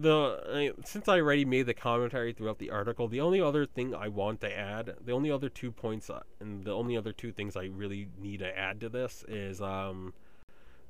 the 0.00 0.74
since 0.84 1.08
I 1.08 1.20
already 1.20 1.44
made 1.44 1.64
the 1.64 1.74
commentary 1.74 2.32
throughout 2.32 2.58
the 2.58 2.70
article, 2.70 3.08
the 3.08 3.20
only 3.20 3.40
other 3.40 3.64
thing 3.64 3.94
I 3.94 4.08
want 4.08 4.40
to 4.42 4.58
add, 4.58 4.94
the 5.04 5.12
only 5.12 5.30
other 5.30 5.48
two 5.48 5.72
points, 5.72 6.10
uh, 6.10 6.20
and 6.40 6.64
the 6.64 6.72
only 6.72 6.96
other 6.96 7.12
two 7.12 7.32
things 7.32 7.56
I 7.56 7.64
really 7.64 8.08
need 8.18 8.40
to 8.40 8.58
add 8.58 8.80
to 8.80 8.88
this 8.88 9.24
is, 9.26 9.62
um, 9.62 10.12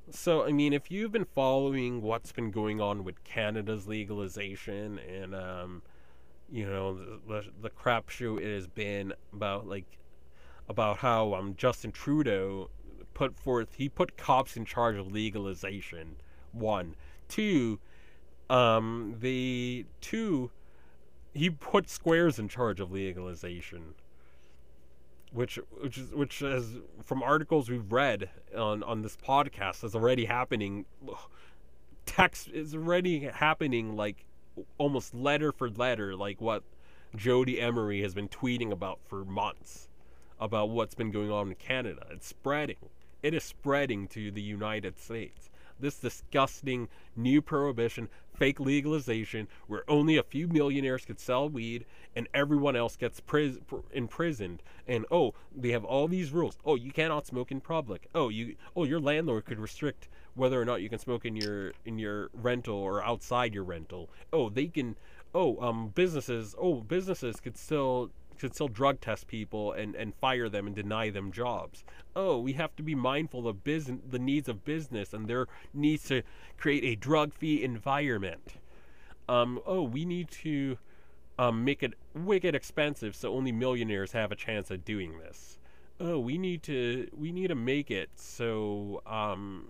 so 0.09 0.45
I 0.45 0.51
mean, 0.51 0.73
if 0.73 0.91
you've 0.91 1.11
been 1.11 1.25
following 1.25 2.01
what's 2.01 2.31
been 2.33 2.51
going 2.51 2.81
on 2.81 3.03
with 3.03 3.23
Canada's 3.23 3.87
legalization 3.87 4.99
and, 4.99 5.33
um, 5.33 5.81
you 6.51 6.65
know, 6.65 6.97
the 6.97 7.19
the, 7.27 7.43
the 7.61 7.69
crap 7.69 8.09
show 8.09 8.37
it 8.37 8.53
has 8.53 8.67
been 8.67 9.13
about 9.31 9.67
like 9.67 9.97
about 10.67 10.97
how 10.97 11.33
um 11.33 11.55
Justin 11.55 11.93
Trudeau 11.93 12.69
put 13.13 13.37
forth 13.37 13.75
he 13.75 13.87
put 13.87 14.17
cops 14.17 14.57
in 14.57 14.65
charge 14.65 14.97
of 14.97 15.11
legalization. 15.11 16.17
One, 16.51 16.95
two 17.29 17.79
um, 18.49 19.15
the 19.19 19.85
two, 20.01 20.51
he 21.33 21.49
put 21.49 21.89
squares 21.89 22.39
in 22.39 22.47
charge 22.47 22.79
of 22.79 22.91
legalization, 22.91 23.95
which 25.31 25.59
which 25.81 25.97
is 25.97 26.13
which 26.13 26.41
is 26.41 26.77
from 27.03 27.21
articles 27.21 27.69
we've 27.69 27.91
read 27.91 28.29
on 28.55 28.83
on 28.83 29.01
this 29.01 29.17
podcast 29.17 29.83
is 29.83 29.95
already 29.95 30.25
happening. 30.25 30.85
Text 32.05 32.47
is 32.49 32.73
already 32.73 33.19
happening 33.25 33.95
like 33.95 34.25
almost 34.77 35.13
letter 35.13 35.51
for 35.51 35.69
letter, 35.69 36.15
like 36.15 36.39
what 36.39 36.63
Jodie 37.15 37.61
Emery 37.61 38.01
has 38.01 38.13
been 38.13 38.29
tweeting 38.29 38.71
about 38.71 38.99
for 39.05 39.25
months 39.25 39.89
about 40.39 40.69
what's 40.69 40.95
been 40.95 41.11
going 41.11 41.31
on 41.31 41.49
in 41.49 41.55
Canada. 41.55 42.05
It's 42.11 42.27
spreading. 42.27 42.77
It 43.23 43.33
is 43.33 43.43
spreading 43.43 44.07
to 44.09 44.31
the 44.31 44.41
United 44.41 44.99
States 44.99 45.49
this 45.79 45.99
disgusting 45.99 46.87
new 47.15 47.41
prohibition, 47.41 48.09
fake 48.37 48.59
legalization, 48.59 49.47
where 49.67 49.83
only 49.89 50.15
a 50.15 50.23
few 50.23 50.47
millionaires 50.47 51.05
could 51.05 51.19
sell 51.19 51.49
weed 51.49 51.85
and 52.15 52.27
everyone 52.33 52.75
else 52.75 52.95
gets 52.95 53.19
pris- 53.19 53.57
imprisoned. 53.91 54.63
And 54.87 55.05
oh, 55.11 55.33
they 55.55 55.71
have 55.71 55.83
all 55.83 56.07
these 56.07 56.31
rules. 56.31 56.57
Oh, 56.65 56.75
you 56.75 56.91
cannot 56.91 57.27
smoke 57.27 57.51
in 57.51 57.61
public. 57.61 58.07
Oh, 58.15 58.29
you 58.29 58.55
oh 58.75 58.83
your 58.83 58.99
landlord 58.99 59.45
could 59.45 59.59
restrict 59.59 60.07
whether 60.35 60.61
or 60.61 60.65
not 60.65 60.81
you 60.81 60.89
can 60.89 60.99
smoke 60.99 61.25
in 61.25 61.35
your 61.35 61.73
in 61.83 61.97
your 61.97 62.29
rental 62.33 62.77
or 62.77 63.03
outside 63.03 63.53
your 63.53 63.63
rental. 63.63 64.09
Oh, 64.31 64.49
they 64.49 64.67
can. 64.67 64.95
Oh, 65.33 65.59
um, 65.59 65.89
businesses. 65.89 66.55
Oh, 66.57 66.75
businesses 66.75 67.39
could 67.39 67.57
still 67.57 68.11
could 68.39 68.53
still 68.53 68.67
drug 68.67 69.01
test 69.01 69.27
people 69.27 69.71
and, 69.71 69.95
and 69.95 70.15
fire 70.15 70.49
them 70.49 70.67
and 70.67 70.75
deny 70.75 71.09
them 71.09 71.31
jobs. 71.31 71.83
Oh, 72.15 72.39
we 72.39 72.53
have 72.53 72.75
to 72.77 72.83
be 72.83 72.95
mindful 72.95 73.47
of 73.47 73.63
business, 73.63 73.99
the 74.09 74.19
needs 74.19 74.47
of 74.47 74.63
business 74.63 75.13
and 75.13 75.27
their 75.27 75.47
needs 75.73 76.05
to 76.05 76.23
create 76.57 76.83
a 76.83 76.95
drug-free 76.95 77.63
environment. 77.63 78.53
Um, 79.29 79.59
oh, 79.65 79.83
we 79.83 80.05
need 80.05 80.29
to 80.43 80.77
um, 81.39 81.63
make 81.63 81.83
it 81.83 81.93
wicked 82.13 82.55
expensive 82.55 83.15
so 83.15 83.33
only 83.33 83.51
millionaires 83.51 84.11
have 84.13 84.31
a 84.31 84.35
chance 84.35 84.71
at 84.71 84.85
doing 84.85 85.19
this. 85.19 85.59
Oh, 85.99 86.19
we 86.19 86.37
need 86.37 86.63
to 86.63 87.09
we 87.17 87.31
need 87.31 87.47
to 87.47 87.55
make 87.55 87.89
it 87.89 88.09
so 88.15 89.01
um, 89.05 89.69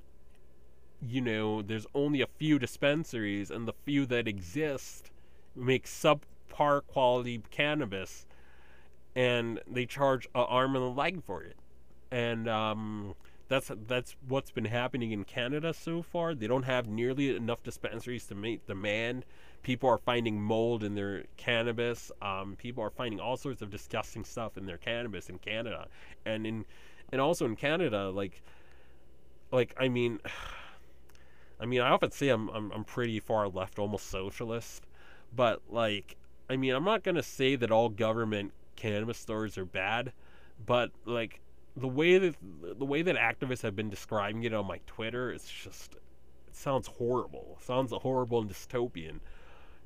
you 1.02 1.22
know 1.22 1.62
there's 1.62 1.88
only 1.94 2.22
a 2.22 2.28
few 2.28 2.60
dispensaries 2.60 3.52
and 3.52 3.68
the 3.68 3.74
few 3.86 4.06
that 4.06 4.28
exist 4.28 5.12
make 5.56 5.86
subpar 5.86 6.82
quality 6.88 7.42
cannabis 7.50 8.27
and 9.18 9.60
they 9.68 9.88
charge 9.88 10.28
an 10.36 10.46
arm 10.48 10.76
and 10.76 10.86
a 10.86 10.90
leg 10.90 11.24
for 11.24 11.42
it. 11.42 11.58
And 12.12 12.48
um, 12.48 13.16
that's 13.50 13.72
that's 13.88 14.16
what's 14.28 14.52
been 14.52 14.66
happening 14.66 15.12
in 15.12 15.24
Canada 15.24 15.74
so 15.74 16.04
far. 16.04 16.36
They 16.36 16.46
don't 16.46 16.64
have 16.64 16.88
nearly 16.88 17.36
enough 17.36 17.64
dispensaries 17.64 18.28
to 18.28 18.36
meet 18.36 18.66
demand. 18.68 19.26
People 19.64 19.90
are 19.90 19.98
finding 19.98 20.40
mold 20.40 20.84
in 20.84 20.94
their 20.94 21.24
cannabis. 21.36 22.12
Um, 22.22 22.56
people 22.58 22.84
are 22.84 22.92
finding 22.92 23.20
all 23.20 23.36
sorts 23.36 23.64
of 23.64 23.72
disgusting 23.72 24.24
stuff 24.24 24.56
in 24.56 24.68
their 24.68 24.78
cannabis 24.78 25.30
in 25.30 25.40
Canada, 25.40 25.88
and 26.24 26.46
in 26.46 26.64
and 27.12 27.20
also 27.20 27.46
in 27.46 27.56
Canada, 27.56 28.12
like 28.12 28.44
like 29.52 29.74
I 29.80 29.90
mean, 29.90 30.20
I 31.60 31.66
mean 31.66 31.82
I 31.82 31.90
often 31.90 32.12
say 32.12 32.30
I'm 32.30 32.50
I'm, 32.50 32.72
I'm 32.72 32.84
pretty 32.84 33.20
far 33.20 33.48
left, 33.50 33.80
almost 33.80 34.12
socialist, 34.12 34.86
but 35.36 35.64
like 35.72 36.18
I 36.52 36.56
mean 36.56 36.76
I'm 36.76 36.86
not 36.86 37.04
gonna 37.04 37.24
say 37.24 37.56
that 37.56 37.72
all 37.72 37.90
government 37.90 38.54
cannabis 38.78 39.18
stores 39.18 39.58
are 39.58 39.66
bad, 39.66 40.13
but 40.66 40.92
like 41.06 41.42
the 41.76 41.88
way 41.88 42.18
that 42.18 42.36
the 42.78 42.86
way 42.86 43.02
that 43.02 43.16
activists 43.16 43.62
have 43.62 43.76
been 43.76 43.90
describing 43.90 44.44
it 44.44 44.54
on 44.54 44.66
my 44.66 44.80
Twitter, 44.88 45.32
it's 45.32 45.50
just 45.50 45.96
it 46.48 46.56
sounds 46.56 46.88
horrible. 46.88 47.58
It 47.60 47.66
sounds 47.66 47.92
horrible 47.92 48.40
and 48.40 48.50
dystopian. 48.50 49.20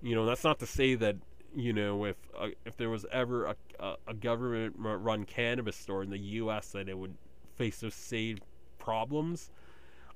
You 0.01 0.15
know, 0.15 0.25
that's 0.25 0.43
not 0.43 0.60
to 0.60 0.65
say 0.65 0.95
that 0.95 1.15
you 1.56 1.73
know 1.73 2.06
if 2.06 2.17
uh, 2.39 2.49
if 2.65 2.77
there 2.77 2.89
was 2.89 3.06
ever 3.12 3.45
a, 3.45 3.56
a, 3.80 3.95
a 4.08 4.13
government 4.13 4.75
run 4.77 5.25
cannabis 5.25 5.75
store 5.75 6.04
in 6.04 6.10
the 6.10 6.19
U.S. 6.19 6.71
that 6.73 6.88
it 6.88 6.97
would 6.97 7.15
face 7.56 7.80
those 7.80 7.95
same 7.95 8.38
problems. 8.77 9.49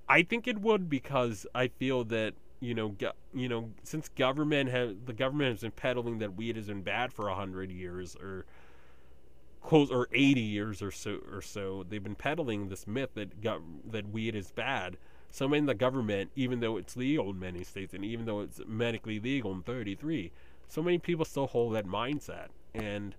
I 0.07 0.21
think 0.21 0.47
it 0.47 0.59
would 0.59 0.87
because 0.87 1.47
I 1.55 1.67
feel 1.67 2.03
that 2.05 2.35
you 2.59 2.73
know, 2.73 2.89
go, 2.89 3.11
you 3.33 3.49
know, 3.49 3.69
since 3.83 4.09
government 4.09 4.69
has 4.69 4.95
the 5.05 5.13
government 5.13 5.51
has 5.51 5.61
been 5.61 5.71
peddling 5.71 6.19
that 6.19 6.35
weed 6.35 6.55
has 6.55 6.67
been 6.67 6.81
bad 6.81 7.13
for 7.13 7.27
a 7.27 7.35
hundred 7.35 7.71
years, 7.71 8.15
or 8.15 8.45
close 9.65 9.89
or 9.89 10.07
80 10.13 10.41
years 10.41 10.81
or 10.81 10.91
so 10.91 11.19
or 11.31 11.41
so 11.41 11.83
they've 11.89 12.03
been 12.03 12.15
peddling 12.15 12.69
this 12.69 12.85
myth 12.85 13.09
that 13.15 13.41
got 13.41 13.61
that 13.89 14.09
weed 14.09 14.35
is 14.35 14.51
bad. 14.51 14.97
So 15.31 15.51
in 15.53 15.65
the 15.65 15.73
government 15.73 16.31
even 16.35 16.59
though 16.59 16.77
it's 16.77 16.95
legal 16.95 17.31
in 17.31 17.39
many 17.39 17.63
states 17.63 17.93
and 17.93 18.05
even 18.05 18.25
though 18.25 18.41
it's 18.41 18.61
medically 18.67 19.19
legal 19.19 19.51
in 19.51 19.63
33 19.63 20.31
so 20.67 20.81
many 20.81 20.97
people 20.97 21.25
still 21.25 21.47
hold 21.47 21.75
that 21.75 21.85
mindset. 21.85 22.47
And 22.73 23.15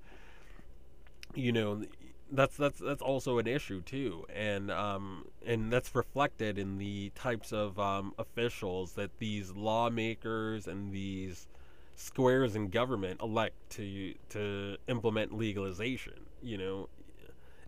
you 1.34 1.52
know 1.52 1.82
that's 2.30 2.56
that's 2.56 2.78
that's 2.78 3.02
also 3.02 3.38
an 3.38 3.46
issue 3.46 3.82
too. 3.82 4.24
And 4.34 4.70
um 4.70 5.26
and 5.44 5.72
that's 5.72 5.94
reflected 5.94 6.58
in 6.58 6.78
the 6.78 7.10
types 7.14 7.52
of 7.52 7.78
um, 7.78 8.14
officials 8.18 8.92
that 8.92 9.10
these 9.18 9.52
lawmakers 9.52 10.66
and 10.66 10.92
these 10.92 11.48
squares 11.96 12.54
in 12.54 12.68
government 12.68 13.20
elect 13.20 13.54
to 13.70 14.14
to 14.30 14.76
implement 14.88 15.36
legalization. 15.36 16.25
You 16.42 16.58
know, 16.58 16.88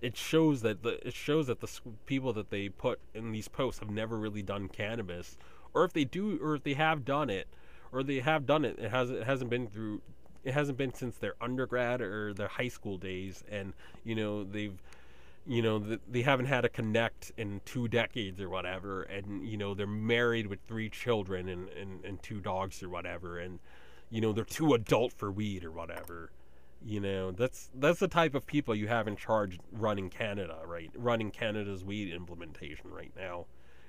it 0.00 0.16
shows 0.16 0.62
that 0.62 0.83
the 0.83 1.07
it 1.07 1.14
shows 1.14 1.46
that 1.48 1.61
the 1.61 1.68
people 2.07 2.33
that 2.35 2.50
they 2.50 2.68
put 2.68 3.00
in 3.14 3.33
these 3.33 3.48
posts 3.48 3.81
have 3.81 3.90
never 3.90 4.16
really 4.16 4.42
done 4.42 4.68
cannabis, 4.68 5.37
or 5.74 5.85
if 5.85 5.92
they 5.92 6.04
do, 6.04 6.38
or 6.42 6.54
if 6.54 6.62
they 6.62 6.74
have 6.74 7.04
done 7.04 7.31
it, 7.31 7.48
or 7.92 8.02
they 8.02 8.20
have 8.20 8.46
done 8.46 8.64
it, 8.64 8.78
it 8.78 8.90
has 8.90 9.11
it 9.11 9.24
hasn't 9.24 9.50
been 9.50 9.66
through. 9.66 10.00
It 10.44 10.54
hasn't 10.54 10.78
been 10.78 10.94
since 10.94 11.16
their 11.16 11.35
undergrad 11.40 12.00
or 12.00 12.33
their 12.33 12.48
high 12.48 12.68
school 12.68 12.96
days, 12.96 13.42
and 13.50 13.72
you 14.04 14.14
know 14.14 14.44
they've 14.44 14.81
you 15.46 15.62
know 15.62 15.98
they 16.09 16.22
haven't 16.22 16.46
had 16.46 16.64
a 16.64 16.68
connect 16.68 17.33
in 17.37 17.61
two 17.64 17.88
decades 17.88 18.40
or 18.40 18.48
whatever. 18.48 19.02
And 19.02 19.46
you 19.48 19.57
know 19.57 19.74
they're 19.74 19.87
married 19.87 20.46
with 20.46 20.61
three 20.68 20.88
children 20.90 21.48
and, 21.48 21.68
and, 21.70 22.04
and 22.04 22.22
two 22.22 22.40
dogs 22.40 22.83
or 22.83 22.88
whatever. 22.88 23.38
And 23.38 23.59
you 24.11 24.20
know 24.20 24.33
they're 24.33 24.44
too 24.44 24.74
adult 24.74 25.12
for 25.12 25.33
weed 25.33 25.64
or 25.64 25.72
whatever 25.72 26.31
you 26.85 27.01
know 27.01 27.33
that's 27.33 27.71
that's 27.75 27.99
the 27.99 28.09
type 28.09 28.35
of 28.35 28.47
people 28.47 28.75
you 28.75 28.87
have 28.87 29.09
in 29.09 29.17
charge 29.17 29.59
running 29.73 30.09
canada 30.09 30.59
right? 30.67 30.91
Running 30.97 31.31
canada's 31.31 31.85
weed 31.85 32.12
implementation 32.12 32.91
right 32.91 33.12
now. 33.17 33.47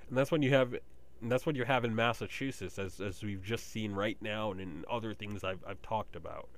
And 0.09 0.17
that's 0.17 0.31
when 0.31 0.41
you 0.41 0.51
have 0.51 0.73
and 1.21 1.31
that's 1.31 1.45
what 1.45 1.55
you 1.55 1.65
have 1.65 1.85
in 1.85 1.95
massachusetts 1.95 2.79
as, 2.79 2.99
as 2.99 3.21
we've 3.21 3.43
just 3.43 3.71
seen 3.71 3.91
right 3.91 4.17
now 4.21 4.51
and 4.51 4.61
in 4.61 4.85
other 4.89 5.13
things 5.13 5.43
i've, 5.43 5.63
I've 5.67 5.81
talked 5.81 6.15
about. 6.15 6.49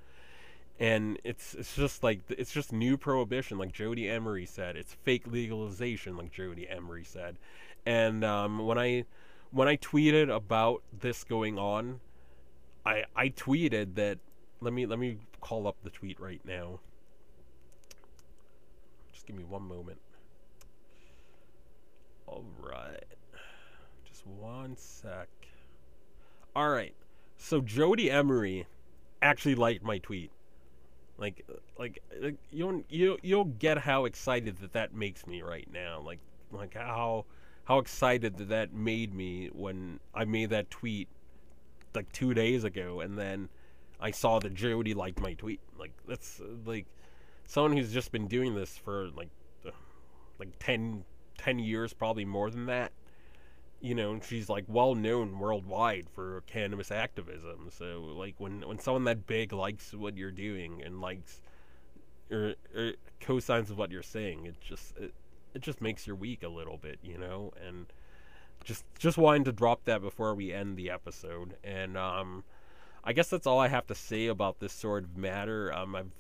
And 0.80 1.20
it's 1.24 1.54
it's 1.54 1.76
just 1.76 2.04
like 2.04 2.22
it's 2.30 2.52
just 2.52 2.72
new 2.72 2.98
prohibition 2.98 3.58
like 3.58 3.72
Jodie 3.72 4.10
Emery 4.10 4.48
said. 4.48 4.76
It's 4.76 4.96
fake 5.04 5.28
legalization 5.28 6.18
like 6.18 6.34
Jodie 6.34 6.74
Emery 6.74 7.04
said. 7.04 7.38
And 7.86 8.24
um, 8.24 8.66
when 8.66 8.80
i 8.80 9.06
when 9.52 9.68
i 9.68 9.76
tweeted 9.76 10.34
about 10.34 10.82
this 10.98 11.24
going 11.24 11.60
on 11.60 12.00
I 12.86 13.04
I 13.16 13.30
tweeted 13.30 13.96
that. 13.96 14.20
Let 14.62 14.74
me 14.74 14.86
let 14.86 15.00
me 15.00 15.18
call 15.42 15.68
up 15.68 15.76
the 15.84 15.90
tweet 15.90 16.20
right 16.20 16.42
now. 16.46 16.80
Just 19.12 19.26
give 19.26 19.36
me 19.36 19.44
one 19.44 19.64
moment. 19.64 20.00
All 22.28 22.46
right. 22.60 23.04
Just 24.06 24.26
one 24.28 24.78
sec. 24.78 25.28
All 26.56 26.70
right. 26.70 26.94
So 27.38 27.60
Jodie 27.60 28.12
Emery 28.12 28.68
actually 29.22 29.56
liked 29.56 29.84
my 29.84 29.98
tweet. 29.98 30.32
Like, 31.18 31.46
like, 31.78 32.02
like 32.22 32.36
you'll 32.52 32.84
you 32.88 33.18
you'll 33.24 33.46
get 33.46 33.80
how 33.80 34.06
excited 34.06 34.58
that 34.58 34.74
that 34.74 34.94
makes 34.94 35.26
me 35.26 35.42
right 35.42 35.68
now. 35.74 36.02
Like, 36.02 36.20
like 36.52 36.76
how 36.76 37.26
how 37.66 37.80
excited 37.80 38.38
that 38.38 38.50
that 38.50 38.74
made 38.74 39.14
me 39.14 39.50
when 39.54 40.00
I 40.14 40.26
made 40.26 40.52
that 40.52 40.70
tweet 40.70 41.08
like 41.96 42.12
two 42.12 42.34
days 42.34 42.64
ago, 42.64 43.02
and 43.02 43.18
then 43.18 43.50
I 44.02 44.12
saw 44.12 44.40
that 44.40 44.54
Jodie 44.54 44.96
liked 44.96 45.20
my 45.20 45.34
tweet. 45.34 45.60
Like 45.78 45.94
that's 46.08 46.42
uh, 46.42 46.46
like 46.66 46.88
someone 47.46 47.78
who's 47.78 47.94
just 47.94 48.12
been 48.12 48.28
doing 48.28 48.56
this 48.56 48.78
for 48.78 49.10
like 49.16 49.30
uh, 49.66 49.72
like 50.40 50.50
10, 50.60 51.04
10 51.38 51.60
years, 51.60 51.94
probably 51.94 52.26
more 52.26 52.50
than 52.50 52.66
that. 52.66 52.92
You 53.80 53.96
know, 53.96 54.20
she's 54.20 54.50
like 54.50 54.66
well 54.68 54.96
known 54.96 55.40
worldwide 55.40 56.08
for 56.14 56.44
cannabis 56.48 56.92
activism. 56.92 57.70
So 57.70 58.14
like 58.16 58.36
when 58.38 58.68
when 58.68 58.80
someone 58.80 59.04
that 59.06 59.28
big 59.28 59.54
likes 59.54 59.94
what 59.94 60.18
you're 60.18 60.32
doing 60.32 60.82
and 60.84 61.02
likes 61.02 61.42
or, 62.32 62.56
or 62.76 62.94
co-signs 63.20 63.70
of 63.70 63.78
what 63.78 63.92
you're 63.92 64.04
saying, 64.04 64.46
it 64.46 64.56
just 64.62 64.98
it, 64.98 65.14
it 65.54 65.62
just 65.62 65.82
makes 65.82 66.08
your 66.08 66.16
week 66.16 66.44
a 66.44 66.48
little 66.48 66.78
bit, 66.78 67.00
you 67.04 67.18
know, 67.18 67.52
and 67.66 67.88
just 68.64 68.86
just 68.98 69.18
wanting 69.18 69.44
to 69.44 69.52
drop 69.52 69.86
that 69.86 70.02
before 70.02 70.36
we 70.36 70.54
end 70.54 70.78
the 70.78 70.90
episode 70.90 71.56
and 71.64 71.98
um 71.98 72.44
i 73.04 73.14
guess 73.14 73.30
that's 73.30 73.48
all 73.48 73.60
i 73.60 73.68
have 73.68 73.88
to 73.88 73.96
say 73.96 74.28
about 74.28 74.60
this 74.60 74.74
sort 74.74 75.04
of 75.04 75.18
matter. 75.18 75.74
Um 75.74 75.96
i've 75.96 76.12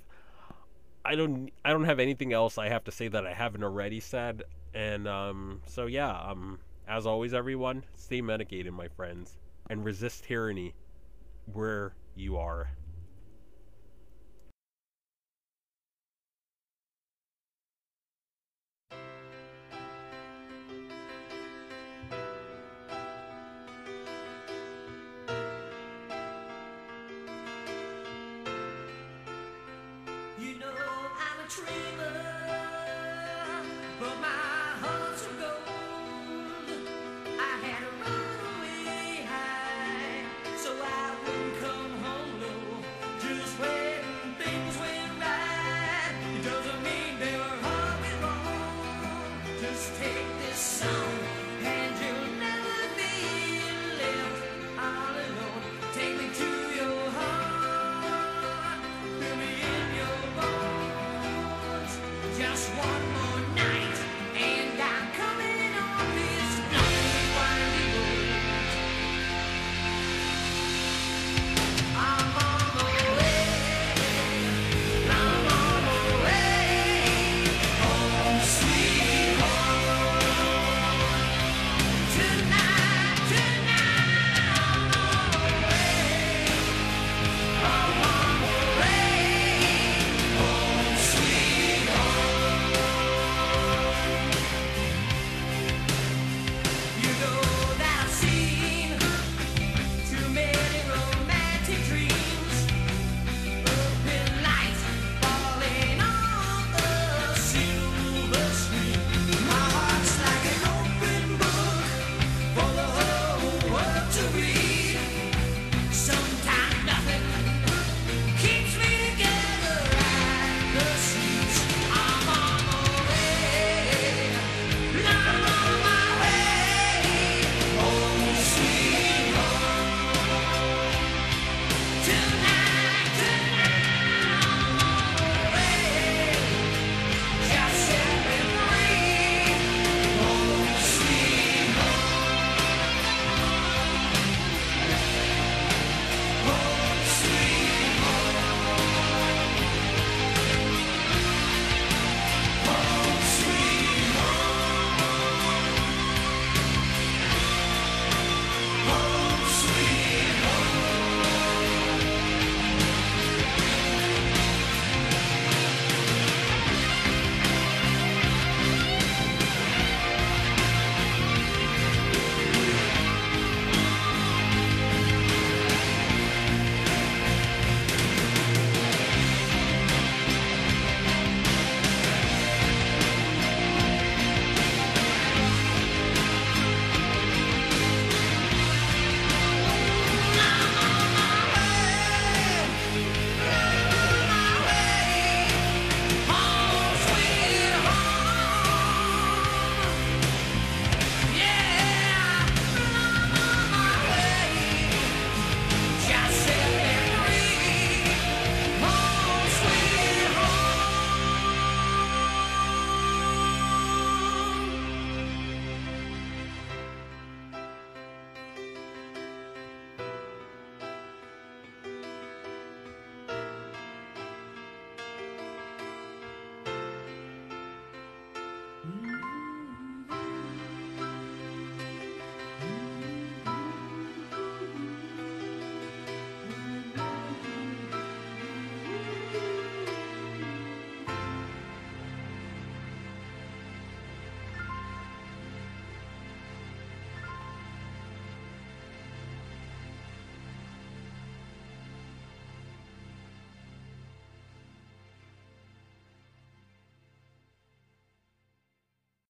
i 1.03 1.15
don't 1.15 1.51
i 1.65 1.71
don't 1.71 1.85
have 1.85 1.99
anything 1.99 2.31
else 2.33 2.57
i 2.57 2.69
have 2.69 2.83
to 2.83 2.91
say 2.91 3.07
that 3.07 3.25
i 3.25 3.33
haven't 3.33 3.63
already 3.63 3.99
said. 3.99 4.43
And 4.73 5.07
um 5.07 5.61
so 5.65 5.85
yeah 5.85 6.11
um 6.11 6.59
as 6.87 7.05
always 7.05 7.33
everyone 7.33 7.83
stay 7.95 8.21
medicated 8.21 8.73
my 8.73 8.87
friends 8.87 9.37
and 9.69 9.83
resist 9.85 10.23
tyranny 10.25 10.73
where 11.53 11.93
you 12.15 12.37
are 12.37 12.69